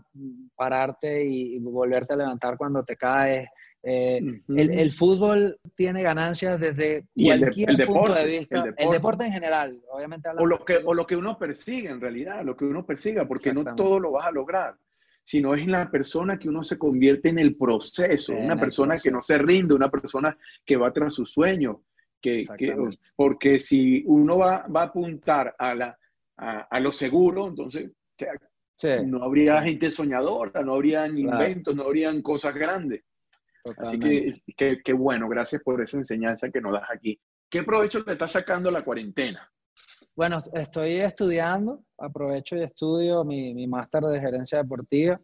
[0.56, 3.48] pararte y, volverte a levantar cuando te caes.
[3.86, 8.64] Eh, el, fútbol tiene ganancias desde cualquier punto de vista.
[8.78, 9.26] El deporte.
[9.26, 10.30] en general, obviamente.
[10.38, 13.54] O lo, que, o lo que uno persigue en realidad, lo que uno persiga, porque
[13.54, 14.76] no todo lo vas a lograr
[15.24, 19.10] sino es en la persona que uno se convierte en el proceso, una persona que
[19.10, 21.82] no se rinde, una persona que va tras su sueño.
[22.22, 22.44] Que,
[23.16, 25.98] porque si uno va, va a apuntar a, la,
[26.38, 27.92] a, lo seguro, entonces
[29.06, 33.04] no habría gente soñadora, no habrían inventos, no habrían cosas grandes.
[33.78, 37.20] Así que qué bueno, gracias por esa enseñanza que nos das aquí.
[37.50, 39.50] ¿Qué provecho le está sacando la cuarentena?
[40.16, 45.20] Bueno, estoy estudiando, aprovecho y estudio mi, mi máster de gerencia deportiva.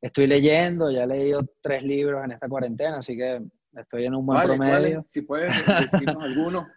[0.00, 4.26] Estoy leyendo, ya he leído tres libros en esta cuarentena, así que estoy en un
[4.26, 5.04] buen promedio.
[5.08, 6.68] Si puedes decirnos alguno.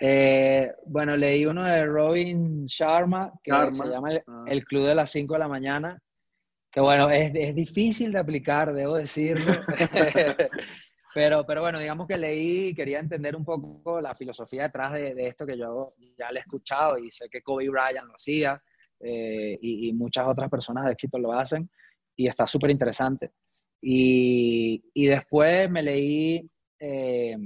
[0.00, 4.44] Eh, bueno, leí uno de Robin Sharma, que se llama ah.
[4.46, 6.02] El Club de las 5 de la mañana,
[6.74, 9.52] que bueno, es, es difícil de aplicar, debo decirlo.
[11.14, 15.14] Pero, pero bueno, digamos que leí y quería entender un poco la filosofía detrás de,
[15.28, 18.60] esto que yo ya le he escuchado y sé que Kobe Bryant lo hacía
[18.98, 21.70] eh, y, muchas otras personas de éxito lo hacen
[22.16, 23.30] y está súper interesante.
[23.80, 26.50] Y, y, después me leí
[26.80, 27.36] eh,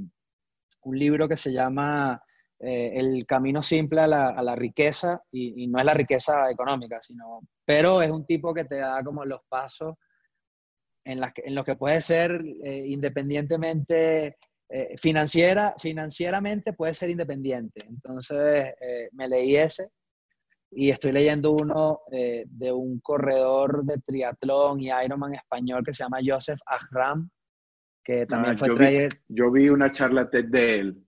[0.85, 2.23] un libro que se llama
[2.59, 6.51] eh, El camino simple a la, a la riqueza y, y, no es la riqueza
[6.51, 9.95] económica, sino, pero es un tipo que te da como los pasos
[11.05, 14.39] en, las en lo que puede ser eh, independientemente,
[14.71, 17.85] eh, financiera, financieramente puede ser independiente.
[17.87, 19.91] Entonces eh, me leí ese
[20.71, 26.21] y estoy leyendo uno de un corredor de triatlón y Ironman español que se llama
[26.25, 27.29] Joseph Ahram,
[28.03, 29.21] que también ah, fue trader.
[29.29, 31.05] yo vi una charla de él.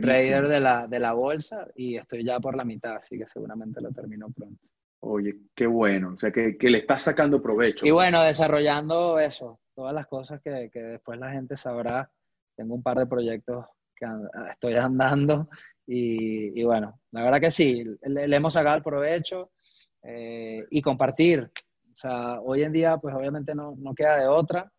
[0.00, 3.80] Trader de la, de la bolsa y estoy ya por la mitad, así que seguramente
[3.80, 4.70] lo termino pronto.
[5.02, 7.86] Oye, qué bueno, o sea, que, le estás sacando provecho.
[7.86, 12.10] Y bueno, desarrollando eso, todas las cosas que, después la gente sabrá.
[12.54, 13.64] Tengo un par de proyectos
[13.96, 14.06] que
[14.50, 15.48] estoy andando
[15.86, 19.52] y, bueno, la verdad que sí, le, hemos sacado el provecho
[20.02, 21.50] eh, y compartir.
[21.92, 24.70] O sea, hoy en día, pues obviamente no, queda de otra.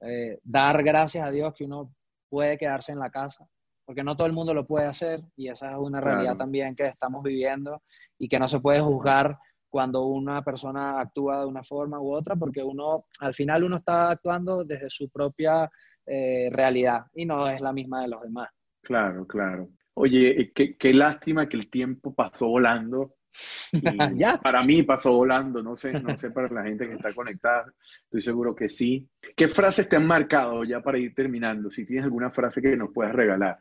[0.00, 1.94] Eh, dar gracias a Dios que uno
[2.30, 3.46] puede quedarse en la casa,
[3.84, 6.86] porque no todo el mundo lo puede hacer y esa es una realidad también que
[6.86, 7.82] estamos viviendo
[8.18, 9.38] y que no se puede juzgar
[9.68, 14.10] cuando una persona actúa de una forma u otra, porque uno, al final uno está
[14.10, 15.70] actuando desde su propia
[16.06, 18.48] eh, realidad y no es la misma de los demás.
[18.82, 19.68] Claro, claro.
[19.94, 23.14] Oye, eh, qué, qué lástima que el tiempo pasó volando.
[24.14, 24.38] ¿Ya?
[24.38, 27.66] Para mí pasó volando, no sé, no sé para la gente que está conectada,
[28.04, 29.08] estoy seguro que sí.
[29.36, 31.70] ¿Qué frases te han marcado ya para ir terminando?
[31.70, 33.58] Si tienes alguna frase que nos puedas regalar.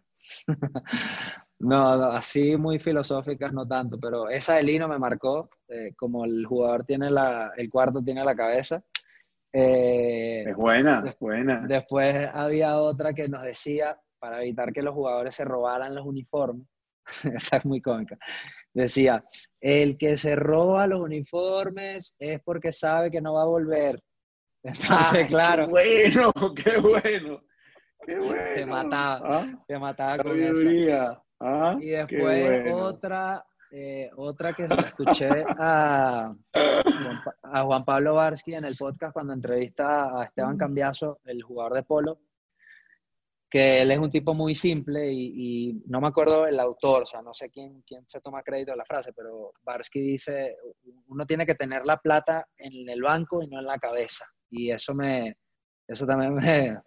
[1.60, 6.45] No, así muy filosóficas no tanto, pero esa de Lino me marcó, eh, como el
[6.45, 8.84] jugador tiene la, el cuarto tiene la cabeza.
[9.53, 11.64] Eh, es buena, es buena.
[11.66, 16.68] Después había otra que nos decía, para evitar que los jugadores se robaran los uniformes,
[17.34, 18.18] esta es muy cómica,
[18.74, 19.24] decía,
[19.62, 24.01] el que se roba los uniformes es porque sabe que no va a volver.
[24.64, 25.68] Entonces, claro.
[25.68, 27.41] Qué bueno, qué bueno.
[28.06, 28.56] Qué bueno.
[28.56, 29.64] Te mataba, ¿Ah?
[29.68, 31.24] te mataba con esa.
[31.39, 35.29] Ah, y después otra, eh, otra que escuché
[35.59, 36.33] a,
[37.43, 41.83] a, Juan Pablo Barsky en el podcast cuando entrevista a Esteban Cambiaso, el jugador de
[41.83, 42.19] polo,
[43.49, 47.21] que él es un tipo muy simple y, no me acuerdo el autor, o sea,
[47.21, 50.57] no sé quién, quién se toma crédito de la frase, pero Barsky dice,
[51.07, 54.25] uno tiene que tener la plata en el banco y no en la cabeza.
[54.49, 55.38] Y eso me,
[55.88, 56.77] eso también me,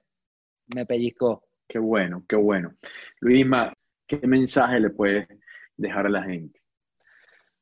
[0.74, 1.42] me pellizcó.
[1.68, 2.74] Qué bueno, qué bueno.
[3.20, 3.72] Luisma,
[4.08, 5.28] ¿qué mensaje le puedes
[5.76, 6.60] dejar a la gente?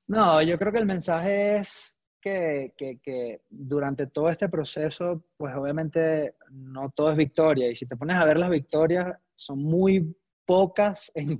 [0.06, 6.34] No, yo creo que el mensaje es que, que, durante todo este proceso, pues obviamente
[6.50, 7.68] no todo es victoria.
[7.70, 11.38] Y si te pones a ver las victorias, son muy pocas en,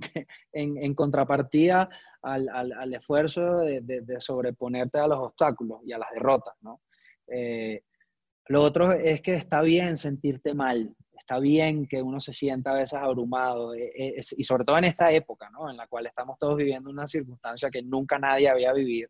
[0.51, 1.89] en, en contrapartida
[2.21, 6.81] al, al, al esfuerzo de, de, sobreponerte a los obstáculos y a las derrotas, ¿no?
[7.27, 7.83] Eh,
[8.49, 10.95] lo otro es que está bien sentirte mal,
[11.27, 14.85] está bien que uno se sienta a veces abrumado, e, e, y sobre todo en
[14.85, 15.69] esta época, ¿no?
[15.69, 19.09] En la cual estamos todos viviendo una circunstancia que nunca nadie había vivido.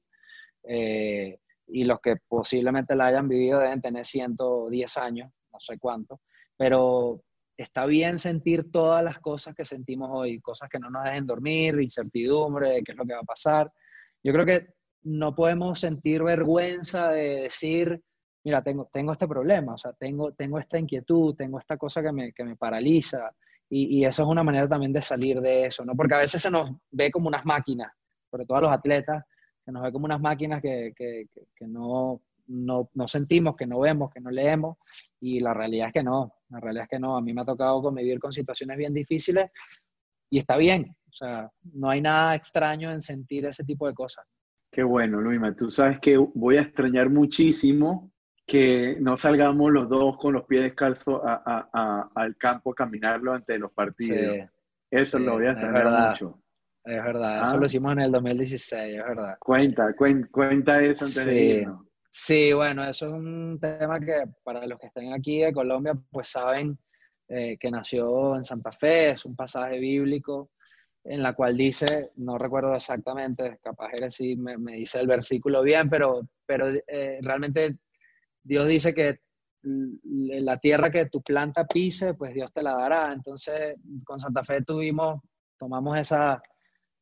[0.63, 6.21] Eh, y los que posiblemente la hayan vivido deben tener 110 años, no sé cuánto,
[6.57, 7.21] pero
[7.55, 11.79] está bien sentir todas las cosas que sentimos hoy, cosas que no nos dejen dormir,
[11.79, 13.71] incertidumbre de qué es lo que va a pasar.
[14.23, 14.69] Yo creo que
[15.03, 18.01] no podemos sentir vergüenza de decir,
[18.43, 22.11] mira, tengo, tengo este problema, o sea, tengo, tengo esta inquietud, tengo esta cosa que
[22.11, 23.31] me, que me paraliza.
[23.69, 25.93] Y, y, eso es una manera también de salir de eso, ¿no?
[25.93, 27.91] Porque a veces se nos ve como unas máquinas,
[28.31, 29.25] sobre todo a los atletas,
[29.65, 33.81] se nos ve como unas máquinas que, que, que no, no, no, sentimos, que no
[33.81, 34.77] vemos, que no leemos,
[35.19, 37.17] y la realidad es que no, la realidad es que no.
[37.17, 39.51] A mí me ha tocado convivir con situaciones bien difíciles
[40.29, 44.25] y está bien, o sea, no hay nada extraño en sentir ese tipo de cosas.
[44.71, 45.55] Qué bueno, Luima.
[45.55, 48.11] Tú sabes que voy a extrañar muchísimo
[48.47, 53.73] que no salgamos los dos con los pies descalzos al campo a caminarlo ante los
[53.73, 54.49] partidos.
[54.89, 56.39] eso lo voy a extrañar mucho.
[56.85, 57.59] Es verdad, eso ah.
[57.59, 59.35] lo hicimos en el 2016, es verdad.
[59.39, 59.93] Cuenta,
[60.31, 61.29] cuenta eso antes sí.
[61.29, 61.67] de
[62.09, 66.29] Sí, bueno, eso es un tema que para los que estén aquí de Colombia, pues
[66.29, 66.79] saben
[67.27, 70.51] eh, que nació en Santa Fe, es un pasaje bíblico
[71.03, 75.61] en la cual dice, no recuerdo exactamente, capaz que sí me, me dice el versículo
[75.61, 77.77] bien, pero, pero eh, realmente
[78.47, 79.19] Dios dice que
[79.63, 83.11] la tierra que tu planta pise, pues Dios te la dará.
[83.11, 83.75] Entonces,
[84.05, 85.21] con Santa Fe tuvimos,
[85.57, 86.41] tomamos esa,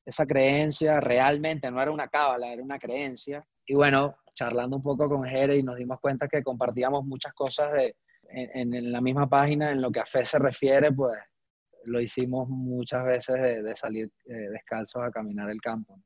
[0.03, 3.45] esa creencia realmente, no era una cábala, era una creencia.
[3.67, 7.71] Y bueno, charlando un poco con Jere y nos dimos cuenta que compartíamos muchas cosas
[7.73, 7.95] de,
[8.29, 11.17] en, la misma página en lo que a fe se refiere, pues
[11.85, 16.01] lo hicimos muchas veces de, salir eh, descalzos a caminar el campo.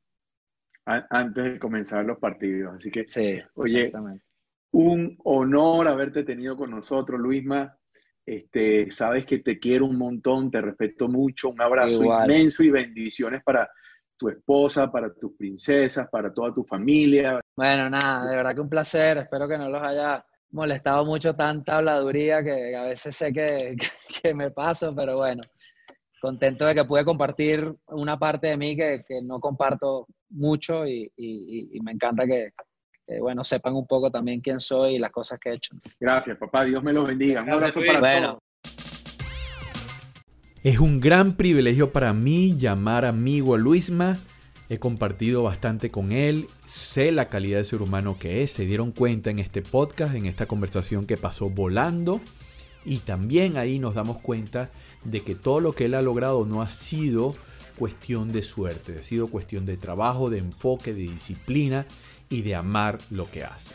[0.85, 3.91] Antes de comenzar los partidos, así que, sí, oye,
[4.71, 7.75] un honor haberte tenido con nosotros, Luisma.
[8.25, 13.41] Este, sabes que te quiero un montón, te respeto mucho, un abrazo inmenso y bendiciones
[13.43, 13.67] para
[14.15, 17.41] tu esposa, para tus princesas, para toda tu familia.
[17.55, 21.77] Bueno, nada, de verdad que un placer, espero que no los haya molestado mucho tanta
[21.77, 23.75] habladuría que a veces sé que,
[24.21, 25.41] que, me paso, pero bueno,
[26.21, 31.11] contento de que pude compartir una parte de mí que, que no comparto mucho y,
[31.15, 32.51] y, y me encanta que,
[33.19, 35.75] bueno, sepan un poco también quién soy y las cosas que he hecho.
[35.99, 36.63] Gracias, papá.
[36.63, 37.41] Dios me los bendiga.
[37.41, 38.37] Un abrazo para todos.
[40.61, 44.17] Es un gran privilegio para mí llamar amigo a Luisma.
[44.67, 48.91] He compartido bastante con él, sé la calidad de ser humano que es, se dieron
[48.91, 52.21] cuenta en este podcast, en esta conversación que pasó volando.
[52.85, 54.69] Y también ahí nos damos cuenta
[55.05, 57.35] de que todo lo que él ha logrado no ha sido
[57.77, 61.85] cuestión de suerte, ha sido cuestión de trabajo, de enfoque, de disciplina
[62.29, 63.73] y de amar lo que hace.